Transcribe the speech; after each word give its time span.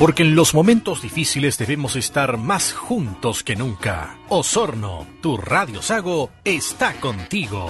Porque 0.00 0.22
en 0.22 0.34
los 0.34 0.54
momentos 0.54 1.02
difíciles 1.02 1.58
debemos 1.58 1.94
estar 1.94 2.38
más 2.38 2.72
juntos 2.72 3.42
que 3.42 3.54
nunca. 3.54 4.16
Osorno, 4.30 5.06
tu 5.20 5.36
Radio 5.36 5.82
Sago, 5.82 6.30
está 6.42 6.94
contigo. 6.94 7.68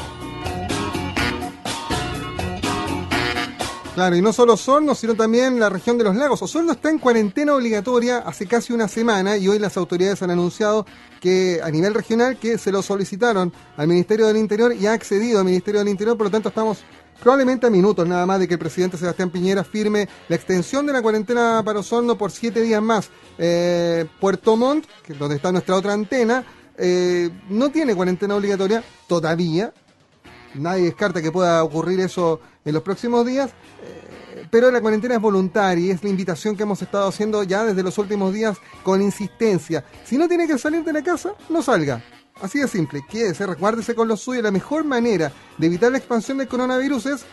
Claro, 3.97 4.15
y 4.15 4.23
no 4.23 4.33
solo 4.33 4.53
Osorno, 4.53 4.95
sino 4.95 5.17
también 5.17 5.59
la 5.59 5.69
región 5.69 5.99
de 5.99 6.05
los 6.05 6.15
lagos. 6.15 6.41
Osorno 6.41 6.71
está 6.71 6.89
en 6.89 7.01
cuarentena 7.01 7.53
obligatoria 7.53 8.19
hace 8.19 8.47
casi 8.47 8.73
una 8.73 8.87
semana 8.87 9.37
y 9.37 9.49
hoy 9.49 9.59
las 9.59 9.77
autoridades 9.77 10.23
han 10.23 10.31
anunciado 10.31 10.87
que 11.21 11.61
a 11.61 11.69
nivel 11.71 11.95
regional 11.95 12.39
que 12.39 12.59
se 12.59 12.71
lo 12.71 12.81
solicitaron 12.81 13.53
al 13.77 13.89
Ministerio 13.89 14.29
del 14.29 14.37
Interior 14.37 14.73
y 14.73 14.87
ha 14.87 14.93
accedido 14.93 15.41
al 15.41 15.45
Ministerio 15.45 15.81
del 15.81 15.89
Interior, 15.89 16.17
por 16.17 16.29
lo 16.29 16.31
tanto 16.31 16.51
estamos 16.51 16.79
probablemente 17.21 17.67
a 17.67 17.71
minutos 17.71 18.07
nada 18.07 18.27
más 18.27 18.41
de 18.41 18.49
que 18.49 18.55
el 18.55 18.61
presidente 18.61 18.97
Sebastián 18.97 19.31
Piñera 19.31 19.65
firme 19.65 20.09
la 20.29 20.37
extensión 20.37 20.87
de 20.87 20.93
la 20.93 21.03
cuarentena 21.03 21.63
para 21.65 21.81
Osorno 21.81 22.17
por 22.17 22.31
siete 22.31 22.63
días 22.63 22.83
más. 22.83 23.11
Eh, 23.39 24.07
Puerto 24.21 24.57
Montt, 24.57 24.87
que 25.05 25.13
es 25.13 25.19
donde 25.19 25.37
está 25.37 25.53
nuestra 25.53 25.77
otra 25.77 25.93
antena, 25.93 26.45
eh, 26.77 27.31
no 27.49 27.71
tiene 27.71 27.95
cuarentena 27.95 28.37
obligatoria 28.37 28.83
todavía. 29.07 29.73
Nadie 30.55 30.85
descarta 30.85 31.23
que 31.23 31.31
pueda 31.31 31.63
ocurrir 31.63 32.01
eso 32.01 32.41
en 32.65 32.75
los 32.75 32.83
próximos 32.83 33.25
días. 33.27 33.51
Eh, 33.83 34.47
pero 34.51 34.71
la 34.71 34.81
cuarentena 34.81 35.15
es 35.15 35.21
voluntaria 35.21 35.87
y 35.87 35.91
es 35.91 36.03
la 36.03 36.11
invitación 36.11 36.57
que 36.57 36.65
hemos 36.65 36.83
estado 36.83 37.09
haciendo 37.09 37.43
ya 37.45 37.65
desde 37.65 37.83
los 37.83 37.99
últimos 37.99 38.33
días 38.33 38.59
con 38.83 39.01
insistencia. 39.01 39.85
Si 40.05 40.19
no 40.19 40.27
tiene 40.27 40.47
que 40.47 40.59
salir 40.59 40.83
de 40.83 40.93
la 40.93 41.03
casa, 41.03 41.35
no 41.49 41.63
salga. 41.63 42.03
Así 42.43 42.59
de 42.59 42.69
simple, 42.69 43.03
quédese, 43.09 43.47
recuérdese 43.47 43.95
con 43.95 44.09
lo 44.09 44.17
suyo. 44.17 44.41
La 44.43 44.51
mejor 44.51 44.85
manera 44.85 45.31
de 45.59 45.67
evitar 45.67 45.93
la 45.93 45.99
expansión 45.99 46.39
del 46.39 46.49
coronavirus 46.49 47.07
es 47.07 47.25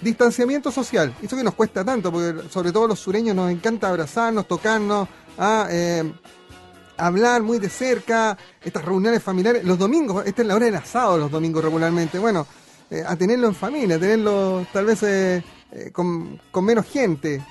distanciamiento 0.00 0.70
social. 0.70 1.14
Eso 1.22 1.36
que 1.36 1.44
nos 1.44 1.54
cuesta 1.54 1.84
tanto, 1.84 2.10
porque 2.10 2.48
sobre 2.50 2.72
todo 2.72 2.88
los 2.88 2.98
sureños 2.98 3.36
nos 3.36 3.50
encanta 3.50 3.88
abrazarnos, 3.88 4.48
tocarnos, 4.48 5.08
a, 5.38 5.68
eh, 5.70 6.12
hablar 6.96 7.42
muy 7.42 7.58
de 7.58 7.68
cerca, 7.68 8.36
estas 8.62 8.84
reuniones 8.84 9.22
familiares. 9.22 9.64
Los 9.64 9.78
domingos, 9.78 10.26
esta 10.26 10.42
es 10.42 10.48
la 10.48 10.56
hora 10.56 10.66
del 10.66 10.76
asado 10.76 11.18
los 11.18 11.30
domingos 11.30 11.62
regularmente. 11.62 12.18
Bueno, 12.18 12.46
eh, 12.90 13.02
a 13.06 13.16
tenerlo 13.16 13.48
en 13.48 13.54
familia, 13.54 13.96
a 13.96 13.98
tenerlo 14.00 14.66
tal 14.72 14.86
vez 14.86 15.02
eh, 15.02 15.42
con, 15.92 16.40
menos 16.62 16.86
gente. 16.86 17.42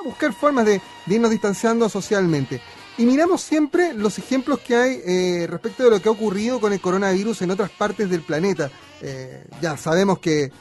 A 0.00 0.04
buscar 0.04 0.32
formas 0.32 0.64
de 0.66 0.80
irnos 1.06 1.30
distanciando 1.30 1.88
socialmente. 1.88 2.60
Y 2.96 3.06
miramos 3.06 3.42
siempre 3.42 3.92
los 3.92 4.18
ejemplos 4.18 4.60
que 4.60 4.76
hay 4.76 5.00
eh, 5.04 5.46
respecto 5.50 5.82
de 5.82 5.90
lo 5.90 6.00
que 6.00 6.08
ha 6.08 6.12
ocurrido 6.12 6.60
con 6.60 6.72
el 6.72 6.80
coronavirus 6.80 7.42
en 7.42 7.50
otras 7.50 7.70
partes 7.70 8.08
del 8.08 8.22
planeta. 8.22 8.70
Eh, 9.00 9.44
ya 9.60 9.76
sabemos 9.76 10.20
que, 10.20 10.52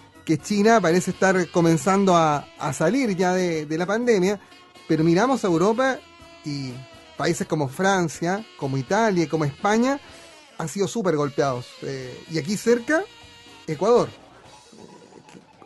China 0.41 0.79
parece 0.81 1.11
estar 1.11 1.49
comenzando 1.49 2.15
a, 2.15 2.45
salir 2.73 3.15
ya 3.15 3.33
de, 3.33 3.77
la 3.77 3.85
pandemia, 3.85 4.39
pero 4.87 5.03
miramos 5.03 5.43
a 5.43 5.47
Europa 5.47 5.99
y 6.45 6.71
países 7.17 7.45
como 7.45 7.67
Francia, 7.67 8.43
como 8.57 8.77
Italia 8.77 9.29
como 9.29 9.45
España 9.45 9.99
han 10.57 10.69
sido 10.69 10.87
súper 10.87 11.15
golpeados. 11.15 11.67
Eh, 11.83 12.23
y 12.31 12.39
aquí 12.39 12.57
cerca, 12.57 13.03
Ecuador. 13.67 14.09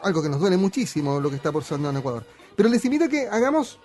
algo 0.01 0.21
que 0.21 0.29
nos 0.29 0.39
duele 0.39 0.57
muchísimo 0.57 1.19
lo 1.21 1.29
que 1.29 1.37
está 1.37 1.51
pasando 1.51 1.89
en 1.89 1.97
Ecuador. 1.97 2.25
Pero 2.55 2.67
les 2.67 2.83
invito 2.83 3.05
a 3.05 3.07
que 3.07 3.27
hagamos 3.27 3.79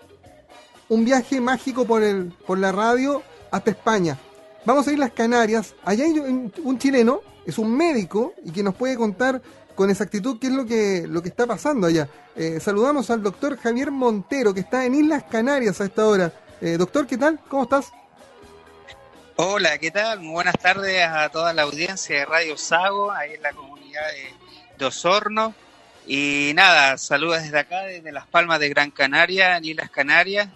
un 0.89 1.05
viaje 1.05 1.41
mágico 1.41 1.87
por, 1.87 2.03
el, 2.03 2.33
por 2.47 2.59
la 2.59 2.73
radio 2.73 3.23
hasta 3.51 3.71
España. 3.71 4.19
Vamos 4.65 4.87
a 4.87 4.93
ir 4.93 4.99
las 4.99 5.13
Canarias. 5.13 5.75
Allá 5.85 6.05
hay 6.05 6.19
un, 6.19 6.79
chileno, 6.79 7.21
es 7.47 7.59
un 7.59 7.77
médico 7.77 8.35
y 8.45 8.53
que 8.53 8.63
nos 8.63 8.75
puede 8.75 8.97
contar 8.97 9.43
con 9.75 9.91
exactitud 9.91 10.39
qué 10.39 10.49
es 10.49 10.53
lo 10.53 10.67
que, 10.67 11.05
lo 11.09 11.23
que 11.23 11.29
está 11.29 11.47
pasando 11.47 11.87
allá. 11.87 12.09
Eh, 12.37 12.61
saludamos 12.61 13.11
al 13.11 13.23
doctor 13.23 13.59
Javier 13.59 13.91
Montero, 13.91 14.55
que 14.55 14.61
está 14.61 14.85
en 14.85 14.95
Islas 14.95 15.25
Canarias 15.25 15.81
a 15.81 15.85
esta 15.85 16.07
hora. 16.07 16.33
Eh, 16.61 16.77
doctor, 16.77 17.07
¿qué 17.07 17.19
tal? 17.19 17.41
¿Cómo 17.49 17.65
estás? 17.65 17.93
Hola, 19.37 19.79
¿qué 19.79 19.91
tal? 19.91 20.21
Muy 20.21 20.33
buenas 20.33 20.55
tardes 20.61 21.05
a 21.05 21.29
toda 21.31 21.53
la 21.53 21.63
audiencia 21.63 22.19
de 22.19 22.25
Radio 22.27 22.57
Sago, 22.57 23.11
ahí 23.11 23.33
en 23.35 23.43
la 23.43 23.53
comunidad 23.53 24.03
de, 24.79 24.85
Osorno. 24.85 25.55
Y 26.07 26.53
nada, 26.55 26.99
saludos 26.99 27.43
desde 27.43 27.59
acá, 27.59 27.83
desde 27.83 28.11
Las 28.13 28.27
Palmas 28.27 28.59
de 28.61 28.69
Gran 28.69 28.91
Canaria, 28.91 29.57
en 29.57 29.65
Islas 29.65 29.91
Canarias. 29.91 30.49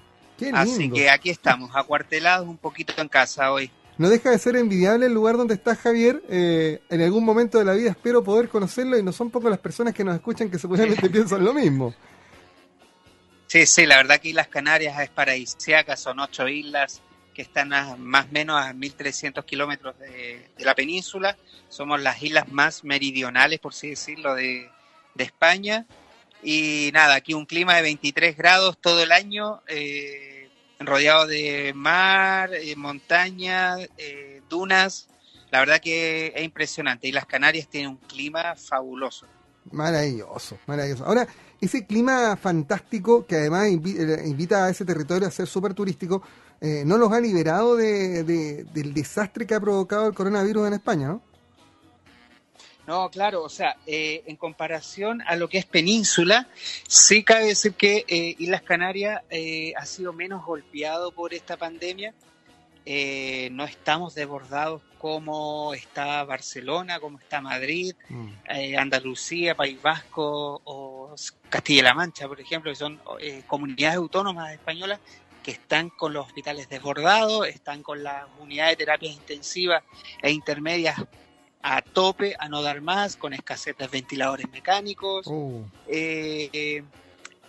Así 0.52 0.90
que 0.90 1.10
aquí 1.10 1.30
estamos, 1.30 1.70
acuartelados 1.74 2.48
un 2.48 2.58
poquito 2.58 2.92
en 3.00 3.08
casa 3.08 3.52
hoy. 3.52 3.70
No 3.98 4.10
deja 4.10 4.30
de 4.30 4.38
ser 4.38 4.56
envidiable 4.56 5.06
el 5.06 5.14
lugar 5.14 5.36
donde 5.36 5.54
está 5.54 5.74
Javier. 5.74 6.22
Eh, 6.28 6.80
en 6.90 7.00
algún 7.00 7.24
momento 7.24 7.58
de 7.58 7.64
la 7.64 7.72
vida 7.72 7.90
espero 7.90 8.22
poder 8.22 8.48
conocerlo 8.48 8.98
y 8.98 9.02
no 9.02 9.12
son 9.12 9.30
pocas 9.30 9.50
las 9.50 9.58
personas 9.58 9.94
que 9.94 10.04
nos 10.04 10.14
escuchan 10.14 10.50
que 10.50 10.58
seguramente 10.58 11.08
piensan 11.10 11.44
lo 11.44 11.54
mismo. 11.54 11.94
Sí, 13.46 13.64
sí, 13.64 13.86
la 13.86 13.96
verdad 13.96 14.20
que 14.20 14.30
Islas 14.30 14.48
Canarias 14.48 15.00
es 15.00 15.08
paradisíaca, 15.08 15.96
son 15.96 16.20
ocho 16.20 16.46
islas 16.48 17.00
que 17.32 17.42
están 17.42 17.72
a, 17.72 17.96
más 17.96 18.26
o 18.26 18.32
menos 18.32 18.60
a 18.60 18.72
1.300 18.72 19.44
kilómetros 19.44 19.98
de, 19.98 20.48
la 20.58 20.74
península. 20.74 21.36
Somos 21.68 22.00
las 22.00 22.22
islas 22.22 22.48
más 22.48 22.84
meridionales, 22.84 23.60
por 23.60 23.72
así 23.72 23.90
decirlo, 23.90 24.34
de, 24.34 24.68
de 25.14 25.24
España 25.24 25.86
y 26.42 26.90
nada, 26.92 27.14
aquí 27.14 27.34
un 27.34 27.46
clima 27.46 27.76
de 27.76 27.82
23 27.82 28.36
grados 28.36 28.78
todo 28.78 29.02
el 29.02 29.12
año, 29.12 29.62
eh, 29.68 30.48
rodeado 30.80 31.26
de 31.26 31.72
mar, 31.74 32.50
eh, 32.54 32.76
montaña, 32.76 33.76
eh, 33.96 34.42
dunas. 34.48 35.08
La 35.50 35.60
verdad 35.60 35.80
que 35.80 36.32
es 36.34 36.42
impresionante. 36.42 37.08
Y 37.08 37.12
las 37.12 37.26
Canarias 37.26 37.68
tienen 37.68 37.90
un 37.90 37.96
clima 37.96 38.54
fabuloso. 38.56 39.26
Maravilloso, 39.72 40.58
maravilloso. 40.66 41.04
Ahora, 41.04 41.26
ese 41.60 41.86
clima 41.86 42.36
fantástico 42.36 43.26
que 43.26 43.36
además 43.36 43.68
invita 43.68 44.66
a 44.66 44.70
ese 44.70 44.84
territorio 44.84 45.26
a 45.26 45.30
ser 45.30 45.46
súper 45.46 45.74
turístico, 45.74 46.22
no 46.60 46.96
los 46.98 47.12
ha 47.12 47.20
liberado 47.20 47.76
del 47.76 48.94
desastre 48.94 49.46
que 49.46 49.54
ha 49.54 49.60
provocado 49.60 50.06
el 50.06 50.14
coronavirus 50.14 50.68
en 50.68 50.74
España, 50.74 51.08
¿no? 51.08 51.22
No, 52.86 53.10
claro, 53.10 53.42
o 53.42 53.48
sea, 53.48 53.76
eh, 53.86 54.22
en 54.26 54.36
comparación 54.36 55.20
a 55.26 55.34
lo 55.34 55.48
que 55.48 55.58
es 55.58 55.66
península, 55.66 56.46
sí 56.86 57.24
cabe 57.24 57.46
decir 57.46 57.74
que 57.74 58.04
eh, 58.06 58.36
Islas 58.38 58.62
Canarias 58.62 59.22
eh, 59.28 59.72
ha 59.76 59.84
sido 59.84 60.12
menos 60.12 60.44
golpeado 60.44 61.10
por 61.10 61.34
esta 61.34 61.56
pandemia. 61.56 62.14
no 63.50 63.64
estamos 63.64 64.14
desbordados 64.14 64.82
como 64.98 65.74
está 65.74 66.22
Barcelona, 66.22 67.00
como 67.00 67.18
está 67.18 67.40
Madrid, 67.40 67.94
mm. 68.08 68.78
Andalucía, 68.78 69.56
País 69.56 69.82
Vasco 69.82 70.60
o 70.64 71.14
Castilla-La 71.48 71.94
Mancha, 71.94 72.28
por 72.28 72.40
ejemplo, 72.40 72.70
que 72.70 72.76
son 72.76 73.00
comunidades 73.48 73.96
autónomas 73.96 74.52
españolas 74.52 75.00
que 75.42 75.50
están 75.50 75.90
con 75.90 76.12
los 76.12 76.26
hospitales 76.26 76.68
desbordados, 76.68 77.48
están 77.48 77.82
con 77.82 78.04
las 78.04 78.26
unidades 78.38 78.78
de 78.78 78.84
terapias 78.84 79.14
intensivas 79.14 79.82
e 80.22 80.30
intermedias 80.30 80.96
a 81.62 81.82
tope, 81.82 82.36
a 82.38 82.48
no 82.48 82.62
dar 82.62 82.80
más, 82.80 83.16
con 83.16 83.32
escasez 83.32 83.76
de 83.76 83.88
ventiladores 83.88 84.48
mecánicos. 84.50 85.26
Oh. 85.26 85.64
Eh, 85.88 86.82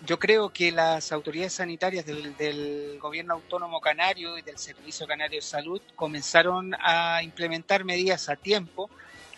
yo 0.06 0.19
creo 0.19 0.50
que 0.50 0.72
las 0.72 1.12
autoridades 1.12 1.53
sanitarias 1.53 2.06
del, 2.06 3.00
gobierno 3.00 3.35
autónomo 3.35 3.81
canario 3.81 4.38
y 4.38 4.41
del 4.41 4.57
Servicio 4.57 5.07
Canario 5.07 5.38
de 5.38 5.46
Salud 5.46 5.81
comenzaron 5.96 6.75
a 6.79 7.22
implementar 7.23 7.84
medidas 7.84 8.29
a 8.29 8.35
tiempo 8.35 8.90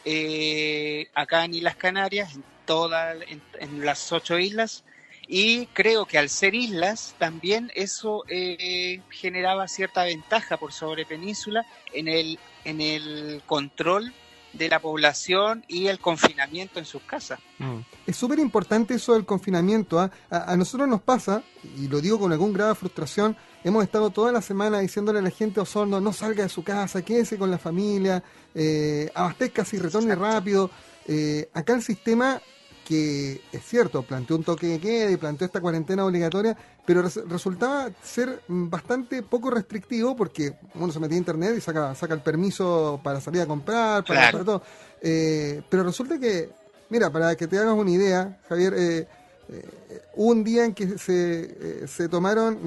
eh, 0.06 1.08
acá 1.14 1.46
en 1.46 1.54
Islas 1.54 1.76
Canarias, 1.76 2.36
en, 2.36 2.44
todas 2.66 3.18
en, 3.60 3.86
las 3.86 4.12
ocho 4.12 4.38
islas, 4.38 4.84
y 5.28 5.68
creo 5.68 6.06
que 6.06 6.18
al 6.18 6.30
ser 6.30 6.56
islas 6.56 7.16
también 7.20 7.72
eso 7.76 8.24
eh, 8.28 9.02
generaba 9.10 9.68
cierta 9.68 10.04
ventaja 10.04 10.58
por 10.58 10.74
sobre 10.74 11.06
península 11.06 11.66
en 11.94 12.08
el, 12.08 12.40
en 12.66 12.82
el 12.82 13.42
control 13.46 14.14
de 14.54 14.70
la 14.70 14.80
población 14.80 15.64
y 15.68 15.88
el 15.88 16.00
confinamiento 16.00 16.80
en 16.80 16.86
sus 16.86 17.02
casas. 17.04 17.40
Mm. 17.60 17.80
Es 18.08 18.16
súper 18.16 18.40
importante 18.40 18.96
eso 18.96 19.14
del 19.14 19.26
confinamiento. 19.26 20.00
¿ah? 20.00 20.12
A, 20.30 20.56
nosotros 20.58 20.88
nos 20.88 21.02
pasa, 21.02 21.44
y 21.78 21.88
lo 21.88 22.02
digo 22.02 22.20
con 22.20 22.32
algún 22.32 22.54
grado 22.54 22.70
de 22.70 22.76
frustración, 22.76 23.38
hemos 23.64 23.84
estado 23.84 24.10
toda 24.10 24.32
la 24.32 24.42
semana 24.42 24.80
diciéndole 24.80 25.20
a 25.20 25.22
la 25.22 25.30
gente 25.30 25.60
Osorno, 25.60 26.02
no 26.02 26.14
salga 26.14 26.44
de 26.44 26.50
su 26.50 26.64
casa, 26.64 27.02
quédese 27.04 27.38
con 27.38 27.52
la 27.52 27.58
familia, 27.58 28.24
eh, 28.56 29.12
abastezca 29.14 29.66
y 29.72 29.78
retorne 29.78 30.16
rápido. 30.16 30.72
Eh, 31.08 31.50
acá 31.54 31.74
el 31.74 31.84
sistema 31.84 32.42
que 32.90 33.42
es 33.52 33.64
cierto, 33.64 34.02
planteó 34.02 34.36
un 34.36 34.44
toque 34.44 34.66
de 34.66 34.80
queda 34.80 35.12
y 35.12 35.18
planteó 35.18 35.46
esta 35.46 35.62
cuarentena 35.62 36.04
obligatoria, 36.04 36.58
pero 36.90 37.04
resultaba 37.04 37.92
ser 38.02 38.42
bastante 38.48 39.22
poco 39.22 39.52
restrictivo 39.52 40.16
porque 40.16 40.56
uno 40.74 40.92
se 40.92 41.00
metía 41.00 41.18
a 41.18 41.20
internet 41.20 41.54
y 41.56 41.62
saca, 41.62 41.94
saca 41.94 42.16
el 42.16 42.22
permiso 42.22 43.00
para 43.04 43.22
salir 43.22 43.44
a 43.44 43.46
comprar, 43.46 44.04
para, 44.04 44.32
todo. 44.32 44.64
Eh, 45.00 45.62
pero 45.70 45.84
resulta 45.84 46.18
que, 46.18 46.50
mira, 46.90 47.12
para 47.12 47.36
que 47.36 47.46
te 47.46 47.60
hagas 47.60 47.76
una 47.76 47.92
idea, 47.92 48.40
Javier, 48.50 48.74
eh, 48.76 49.08
eh, 49.50 50.02
hubo 50.16 50.32
un 50.32 50.44
día 50.44 50.66
en 50.66 50.74
que 50.74 50.98
se, 50.98 51.88
se 51.88 52.10
tomaron 52.10 52.58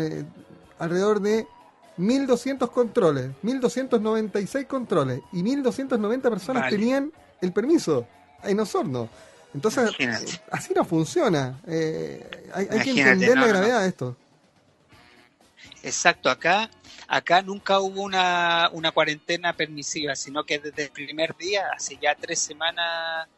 alrededor 0.78 1.20
de 1.20 1.44
1.200 1.98 2.70
controles, 2.70 3.28
1.296 3.42 4.68
controles 4.68 5.20
y 5.32 5.42
1.290 5.42 6.22
personas 6.22 6.70
tenían 6.70 7.10
el 7.40 7.52
permiso 7.52 8.06
en 8.44 8.60
Osorno. 8.60 9.08
Entonces, 9.54 9.90
así 10.50 10.72
no 10.74 10.84
funciona. 10.84 11.60
Eh, 11.66 12.50
hay, 12.54 12.66
que 12.66 12.90
entender 12.90 13.36
la 13.36 13.46
gravedad 13.46 13.82
de 13.82 13.88
esto. 13.88 14.16
Exacto, 15.82 16.30
acá, 16.30 16.70
acá 17.08 17.42
nunca 17.42 17.80
hubo 17.80 18.02
una, 18.02 18.70
una 18.72 18.92
cuarentena 18.92 19.54
permisiva, 19.54 20.14
sino 20.14 20.44
que 20.44 20.58
desde 20.58 20.84
el 20.84 20.90
primer 20.90 21.36
día, 21.36 21.66
hace 21.74 21.98
ya 22.00 22.14
tres 22.14 22.38
semanas, 22.38 23.28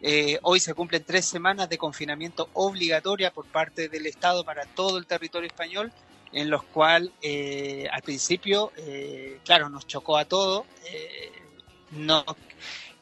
eh, 0.00 0.38
hoy 0.42 0.60
se 0.60 0.74
cumplen 0.74 1.02
tres 1.04 1.24
semanas 1.24 1.68
de 1.68 1.76
confinamiento 1.76 2.48
obligatoria 2.52 3.32
por 3.32 3.46
parte 3.46 3.88
del 3.88 4.06
Estado 4.06 4.44
para 4.44 4.64
todo 4.64 4.98
el 4.98 5.06
territorio 5.06 5.48
español, 5.48 5.92
en 6.32 6.50
los 6.50 6.62
cuales 6.62 7.10
eh, 7.20 7.88
al 7.90 8.02
principio, 8.02 8.72
eh, 8.76 9.40
claro, 9.44 9.68
nos 9.68 9.86
chocó 9.86 10.18
a 10.18 10.24
todos, 10.24 10.64
no, 11.90 12.24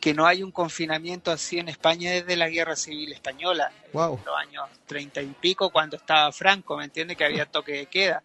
que 0.06 0.14
no 0.14 0.24
hay 0.24 0.44
un 0.44 0.52
confinamiento 0.52 1.32
así 1.32 1.58
en 1.58 1.68
España 1.68 2.12
desde 2.12 2.36
la 2.36 2.48
Guerra 2.48 2.76
Civil 2.76 3.12
Española, 3.12 3.72
en 3.92 3.98
los 3.98 4.36
años 4.38 4.68
treinta 4.86 5.20
y 5.20 5.26
pico, 5.26 5.70
cuando 5.70 5.96
estaba 5.96 6.30
Franco, 6.30 6.76
¿me 6.76 6.84
entiende? 6.84 7.16
Que 7.16 7.24
había 7.24 7.44
toque 7.44 7.72
de 7.72 7.86
queda. 7.86 8.22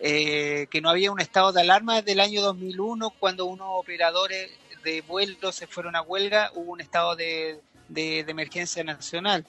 Eh, 0.00 0.68
que 0.70 0.80
no 0.80 0.88
había 0.88 1.12
un 1.12 1.20
estado 1.20 1.52
de 1.52 1.60
alarma 1.60 1.96
desde 1.96 2.12
el 2.12 2.20
año 2.20 2.40
2001, 2.40 3.10
cuando 3.10 3.44
unos 3.44 3.66
operadores 3.72 4.50
de 4.82 5.02
vuelos 5.02 5.54
se 5.54 5.66
fueron 5.66 5.96
a 5.96 6.00
huelga, 6.00 6.50
hubo 6.54 6.72
un 6.72 6.80
estado 6.80 7.14
de, 7.14 7.60
de, 7.90 8.20
emergencia 8.20 8.82
nacional. 8.82 9.44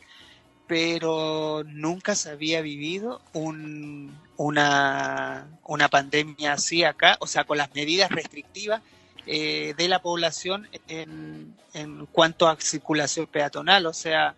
Pero 0.68 1.64
nunca 1.66 2.14
se 2.14 2.32
había 2.32 2.60
vivido 2.60 3.22
un, 3.32 4.20
una, 4.36 5.48
una 5.64 5.88
pandemia 5.88 6.52
así 6.52 6.84
acá, 6.84 7.16
o 7.22 7.26
sea, 7.26 7.46
con 7.46 7.58
las 7.58 7.74
medidas 7.74 8.12
restrictivas 8.12 8.82
eh, 9.32 9.76
de 9.78 9.88
la 9.88 10.02
población 10.02 10.68
en, 10.88 11.54
en, 11.76 12.08
cuanto 12.08 12.48
a 12.48 12.60
circulación 12.60 13.28
peatonal, 13.28 13.86
o 13.86 13.94
sea, 13.94 14.34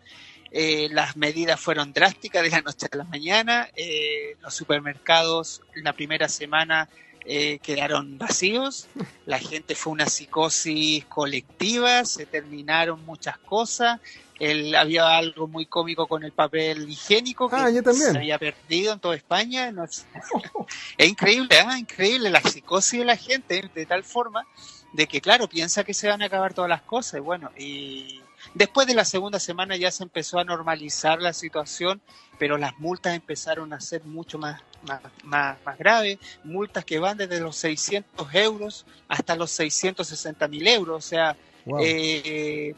eh, 0.51 0.89
las 0.91 1.15
medidas 1.15 1.61
fueron 1.61 1.93
drásticas 1.93 2.43
de 2.43 2.49
la 2.49 2.59
noche 2.59 2.87
a 2.91 2.97
la 2.97 3.05
mañana, 3.05 3.69
eh, 3.77 4.35
los 4.41 4.53
supermercados 4.53 5.61
en 5.75 5.85
la 5.85 5.93
primera 5.93 6.27
semana 6.27 6.89
quedaron 7.23 8.17
vacíos, 8.17 8.87
la 9.27 9.37
gente 9.37 9.75
fue 9.75 9.93
una 9.93 10.07
psicosis 10.07 11.05
colectiva, 11.05 12.03
se 12.03 12.25
terminaron 12.25 13.05
muchas 13.05 13.37
cosas, 13.37 14.01
el, 14.41 14.73
había 14.75 15.17
algo 15.17 15.47
muy 15.47 15.67
cómico 15.67 16.07
con 16.07 16.23
el 16.23 16.31
papel 16.31 16.89
higiénico 16.89 17.47
que 17.47 17.55
ah, 17.57 17.69
se 17.93 18.17
había 18.17 18.39
perdido 18.39 18.91
en 18.93 18.99
toda 18.99 19.15
España. 19.15 19.71
es 20.97 21.07
increíble, 21.07 21.55
¿eh? 21.59 21.77
increíble 21.77 22.31
la 22.31 22.41
psicosis 22.41 22.99
de 22.99 23.05
la 23.05 23.15
gente, 23.15 23.69
de 23.73 23.85
tal 23.85 24.03
forma 24.03 24.45
de 24.93 25.07
que, 25.07 25.21
claro, 25.21 25.47
piensa 25.47 25.83
que 25.83 25.93
se 25.93 26.07
van 26.07 26.21
a 26.21 26.25
acabar 26.25 26.53
todas 26.53 26.69
las 26.69 26.81
cosas. 26.81 27.19
Y 27.19 27.21
bueno, 27.21 27.51
y 27.57 28.21
después 28.53 28.87
de 28.87 28.93
la 28.93 29.05
segunda 29.05 29.39
semana 29.39 29.75
ya 29.75 29.91
se 29.91 30.03
empezó 30.03 30.39
a 30.39 30.43
normalizar 30.43 31.21
la 31.21 31.33
situación, 31.33 32.01
pero 32.37 32.57
las 32.57 32.77
multas 32.79 33.15
empezaron 33.15 33.73
a 33.73 33.79
ser 33.79 34.03
mucho 34.03 34.37
más, 34.37 34.61
más, 34.83 35.01
más, 35.23 35.77
graves, 35.77 36.19
multas 36.43 36.85
que 36.85 36.99
van 36.99 37.17
desde 37.17 37.39
los 37.39 37.55
600 37.57 38.33
euros 38.35 38.85
hasta 39.07 39.35
los 39.35 39.51
660 39.51 40.47
mil 40.47 40.67
euros. 40.67 41.05
O 41.05 41.07
sea, 41.07 41.35
eh, 41.79 42.73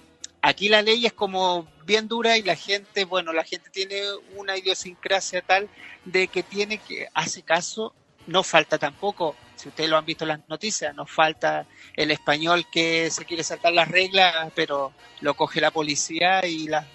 Aquí 0.45 0.68
la 0.68 0.81
ley 0.81 1.06
es 1.06 1.13
como 1.13 1.69
bien 1.86 2.09
dura 2.09 2.38
y 2.38 2.42
la 2.42 2.57
gente, 2.57 3.06
bueno, 3.06 3.31
la 3.31 3.45
gente 3.45 3.69
tiene 3.69 4.01
una 4.36 4.57
idiosincrasia 4.57 5.42
tal 5.42 5.69
de 6.04 6.27
que 6.27 6.44
tiene 6.44 6.80
que, 6.80 7.07
hace 7.13 7.44
caso, 7.44 7.94
no 8.27 8.44
falta 8.44 8.77
tampoco, 8.77 9.38
si 9.55 9.69
ustedes 9.69 9.89
lo 9.89 9.97
han 9.97 10.05
visto 10.05 10.23
en 10.23 10.29
las 10.29 10.50
noticias, 10.50 10.94
no 10.95 11.05
falta 11.05 11.65
el 11.95 12.11
español 12.11 12.65
que 12.71 13.09
se 13.11 13.25
quiere 13.25 13.44
saltar 13.44 13.73
las 13.73 13.88
reglas, 13.88 14.51
pero 14.55 14.94
lo 15.21 15.35
coge 15.35 15.61
la 15.61 15.71
policía 15.71 16.45
y 16.45 16.67
las, 16.67 16.85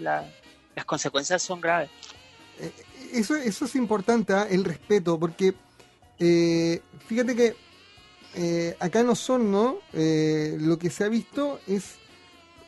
consecuencias 0.87 1.43
son 1.43 1.60
graves. 1.60 1.90
Eh, 2.60 2.72
eso, 3.12 3.37
eso 3.37 3.64
es 3.64 3.75
importante, 3.75 4.32
¿ah? 4.32 4.46
el 4.49 4.64
respeto, 4.64 5.19
porque 5.19 5.55
eh, 6.19 6.81
fíjate 7.06 7.37
que 7.37 7.56
eh, 8.34 8.76
acá 8.78 9.00
en 9.00 9.08
Osorno 9.08 9.78
eh, 9.93 10.56
lo 10.61 10.78
que 10.78 10.90
se 10.90 11.04
ha 11.04 11.08
visto 11.08 11.61
es 11.66 11.96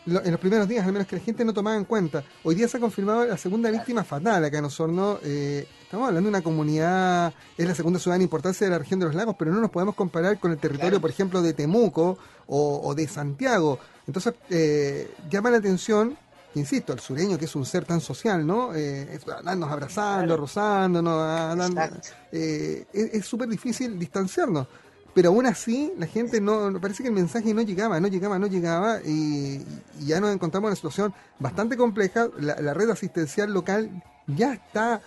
en 0.07 0.31
los 0.31 0.41
primeros 0.41 0.67
días, 0.67 0.87
al 0.87 0.93
menos 0.93 1.07
que 1.07 1.17
la 1.17 1.23
gente 1.23 1.45
no 1.45 1.53
tomaba 1.53 1.77
en 1.77 1.85
cuenta. 1.85 2.25
Hoy 2.43 2.55
día 2.55 2.69
se 2.69 2.79
ha 2.79 2.81
confirmado 2.81 3.27
la 3.27 3.37
segunda 3.37 3.71
víctima 3.71 4.03
fatal 4.03 4.45
acá 4.45 4.59
en 4.59 4.65
Osorno. 4.65 5.19
Eh, 5.23 5.67
estamos 5.83 6.09
hablando 6.09 6.29
de 6.29 6.37
una 6.37 6.43
comunidad, 6.43 7.35
es 7.57 7.69
la 7.69 7.75
segunda 7.75 7.99
ciudad 7.99 8.17
en 8.17 8.23
importancia 8.23 8.67
de 8.67 8.71
la 8.71 8.79
región 8.79 9.01
de 9.01 9.07
los 9.07 9.15
lagos, 9.15 9.37
pero 9.39 9.53
no 9.53 9.61
nos 9.61 9.71
podemos 9.71 9.95
comparar 9.95 10.39
con 10.39 10.53
el 10.53 10.59
territorio, 10.59 11.01
por 11.01 11.11
ejemplo, 11.11 11.43
de 11.43 11.53
Temuco 11.53 12.19
o, 12.47 12.95
de 12.95 13.07
Santiago. 13.07 13.79
Entonces, 14.07 14.35
eh, 14.49 15.13
llama 15.31 15.51
la 15.51 15.59
atención, 15.59 16.17
insisto, 16.55 16.93
el 16.93 17.01
sureño, 17.01 17.39
que 17.39 17.45
es 17.45 17.55
un 17.55 17.67
ser 17.67 17.85
tan 17.85 18.01
social, 18.01 18.45
¿no? 18.47 18.75
Eh, 18.75 19.21
andarnos 19.39 19.71
abrazando, 19.71 20.37
rozándonos, 20.37 21.61
eh, 22.33 22.87
es 22.93 23.25
súper 23.27 23.49
difícil 23.49 23.99
distanciarnos 23.99 24.67
pero 25.15 25.31
aún 25.31 25.47
así 25.47 25.93
la 25.99 26.07
gente 26.07 26.41
no, 26.41 26.73
parece 26.81 27.03
que 27.03 27.09
el 27.09 27.15
mensaje 27.15 27.53
no 27.53 27.63
llegaba, 27.63 27.99
no 28.01 28.09
llegaba, 28.09 28.39
no 28.39 28.47
llegaba 28.47 29.01
y, 29.05 29.65
ya 30.01 30.21
nos 30.21 30.33
encontramos 30.33 30.69
en 30.69 30.71
una 30.71 30.77
situación 30.77 31.15
bastante 31.39 31.77
compleja. 31.77 32.29
La, 32.39 32.75
red 32.75 32.91
asistencial 32.91 33.53
local 33.53 33.91
ya 34.27 34.55
está, 34.55 35.01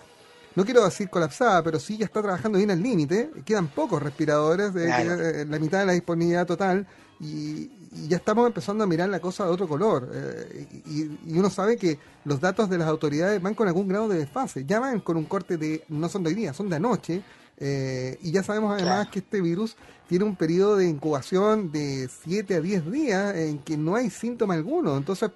no 0.54 0.64
quiero 0.64 0.84
decir 0.84 1.08
colapsada, 1.08 1.62
pero 1.62 1.80
sí 1.80 1.96
ya 1.96 2.04
está 2.04 2.20
trabajando 2.22 2.58
bien 2.58 2.70
al 2.70 2.82
límite. 2.82 3.30
Quedan 3.44 3.68
pocos 3.68 4.02
respiradores, 4.02 4.74
de, 4.74 4.88
eh, 4.88 5.44
la 5.46 5.58
mitad 5.58 5.80
de 5.80 5.86
la 5.86 5.92
disponibilidad 5.92 6.46
total 6.46 6.86
y, 7.20 7.70
ya 8.08 8.16
estamos 8.16 8.44
empezando 8.48 8.82
a 8.82 8.88
mirar 8.88 9.08
la 9.08 9.20
cosa 9.20 9.44
de 9.44 9.50
otro 9.50 9.68
color. 9.68 10.10
Eh, 10.12 10.82
y, 10.86 11.38
uno 11.38 11.48
sabe 11.48 11.76
que 11.76 11.98
los 12.24 12.40
datos 12.40 12.68
de 12.68 12.76
las 12.76 12.88
autoridades 12.88 13.40
van 13.40 13.54
con 13.54 13.68
algún 13.68 13.88
grado 13.88 14.08
de 14.08 14.18
desfase, 14.18 14.64
ya 14.66 14.80
van 14.80 15.00
con 15.00 15.16
un 15.16 15.24
corte 15.24 15.56
de, 15.56 15.84
no 15.88 16.08
son 16.08 16.24
de 16.24 16.30
hoy 16.30 16.34
día, 16.34 16.52
son 16.52 16.68
de 16.68 16.76
anoche 16.76 17.22
eh, 17.56 18.18
y 18.22 18.32
ya 18.32 18.42
sabemos 18.42 18.72
además 18.72 19.08
que 19.08 19.20
este 19.20 19.40
virus 19.40 19.76
tiene 20.08 20.24
un 20.24 20.36
periodo 20.36 20.76
de 20.76 20.88
incubación 20.88 21.70
de 21.70 22.08
7 22.24 22.56
a 22.56 22.60
10 22.60 22.90
días 22.90 23.36
en 23.36 23.58
que 23.58 23.76
no 23.76 23.94
hay 23.94 24.10
síntoma 24.10 24.54
alguno. 24.54 24.96
Entonces, 24.96 25.30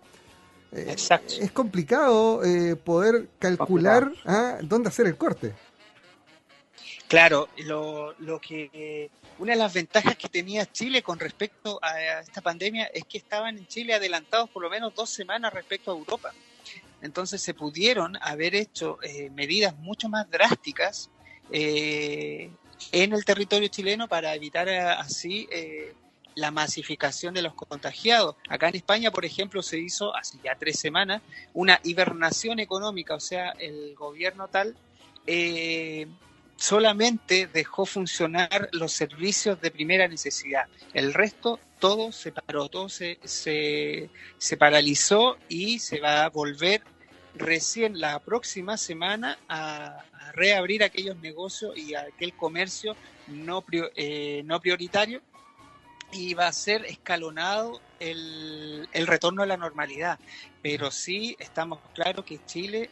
eh, 0.73 0.97
es 1.41 1.53
complicado 1.53 2.45
eh, 2.45 2.77
poder 2.77 3.29
calcular 3.39 4.13
¿ah? 4.27 4.59
dónde 4.63 4.89
hacer 4.89 5.07
el 5.07 5.17
corte. 5.17 5.55
Claro, 7.07 7.49
lo, 7.59 8.13
lo 8.19 8.39
que 8.39 9.11
una 9.39 9.53
de 9.53 9.59
las 9.59 9.73
ventajas 9.73 10.17
que 10.17 10.29
tenía 10.29 10.71
Chile 10.71 11.03
con 11.03 11.19
respecto 11.19 11.79
a 11.81 12.21
esta 12.21 12.43
pandemia 12.43 12.85
es 12.93 13.05
que 13.05 13.17
estaban 13.17 13.57
en 13.57 13.67
Chile 13.67 13.95
adelantados 13.95 14.51
por 14.51 14.63
lo 14.63 14.69
menos 14.69 14.95
dos 14.95 15.09
semanas 15.09 15.55
respecto 15.55 15.91
a 15.91 15.95
Europa. 15.95 16.35
Entonces 17.01 17.41
se 17.41 17.55
pudieron 17.55 18.19
haber 18.21 18.55
hecho 18.55 18.99
medidas 19.33 19.75
mucho 19.79 20.11
más 20.11 20.29
drásticas 20.29 21.09
eh, 21.51 22.51
en 22.93 23.13
el 23.13 23.25
territorio 23.25 23.69
chileno 23.69 24.09
para 24.09 24.35
evitar 24.35 24.69
eh, 24.69 24.79
así 24.79 25.49
eh, 25.51 25.95
la 26.35 26.51
masificación 26.51 27.35
de 27.35 27.43
los 27.43 27.55
contagiados. 27.55 28.37
Acá 28.49 28.69
en 28.69 28.77
España, 28.77 29.11
por 29.11 29.25
ejemplo, 29.25 29.63
se 29.63 29.79
hizo 29.79 30.15
hace 30.15 30.39
ya 30.43 30.55
tres 30.55 30.79
semanas 30.79 31.23
una 31.55 31.81
hibernación 31.83 32.61
económica, 32.61 33.15
o 33.15 33.21
sea, 33.21 33.51
el 33.59 33.95
gobierno 33.95 34.49
tal 34.49 34.77
solamente 36.57 37.47
dejó 37.47 37.87
funcionar 37.87 38.69
los 38.73 38.93
servicios 38.93 39.61
de 39.61 39.71
primera 39.71 40.09
necesidad. 40.09 40.67
El 40.93 41.15
resto, 41.15 41.61
todo 41.79 42.11
se 42.13 42.33
paró, 42.33 42.69
todo 42.69 42.89
se, 42.89 43.19
se, 43.25 44.11
se 44.39 44.57
paralizó 44.57 45.37
y 45.49 45.79
se 45.79 46.01
va 46.01 46.25
a 46.25 46.31
volver 46.31 46.83
recién 47.35 48.01
la 48.01 48.19
próxima 48.21 48.77
semana 48.77 49.39
a, 49.49 50.05
reabrir 50.35 50.85
aquellos 50.85 51.17
negocios 51.17 51.77
y 51.77 51.95
aquel 51.95 52.35
comercio 52.35 52.95
no, 53.29 53.65
eh, 53.97 54.43
no 54.45 54.61
prioritario 54.61 55.23
y 56.13 56.35
va 56.35 56.47
a 56.47 56.53
ser 56.53 56.85
escalonado 56.85 57.81
el, 57.99 58.89
el, 58.93 59.07
retorno 59.07 59.43
a 59.43 59.47
la 59.47 59.57
normalidad. 59.57 60.19
Pero 60.63 60.91
sí 60.91 61.35
estamos 61.39 61.81
claros 61.95 62.25
que 62.25 62.45
Chile 62.45 62.91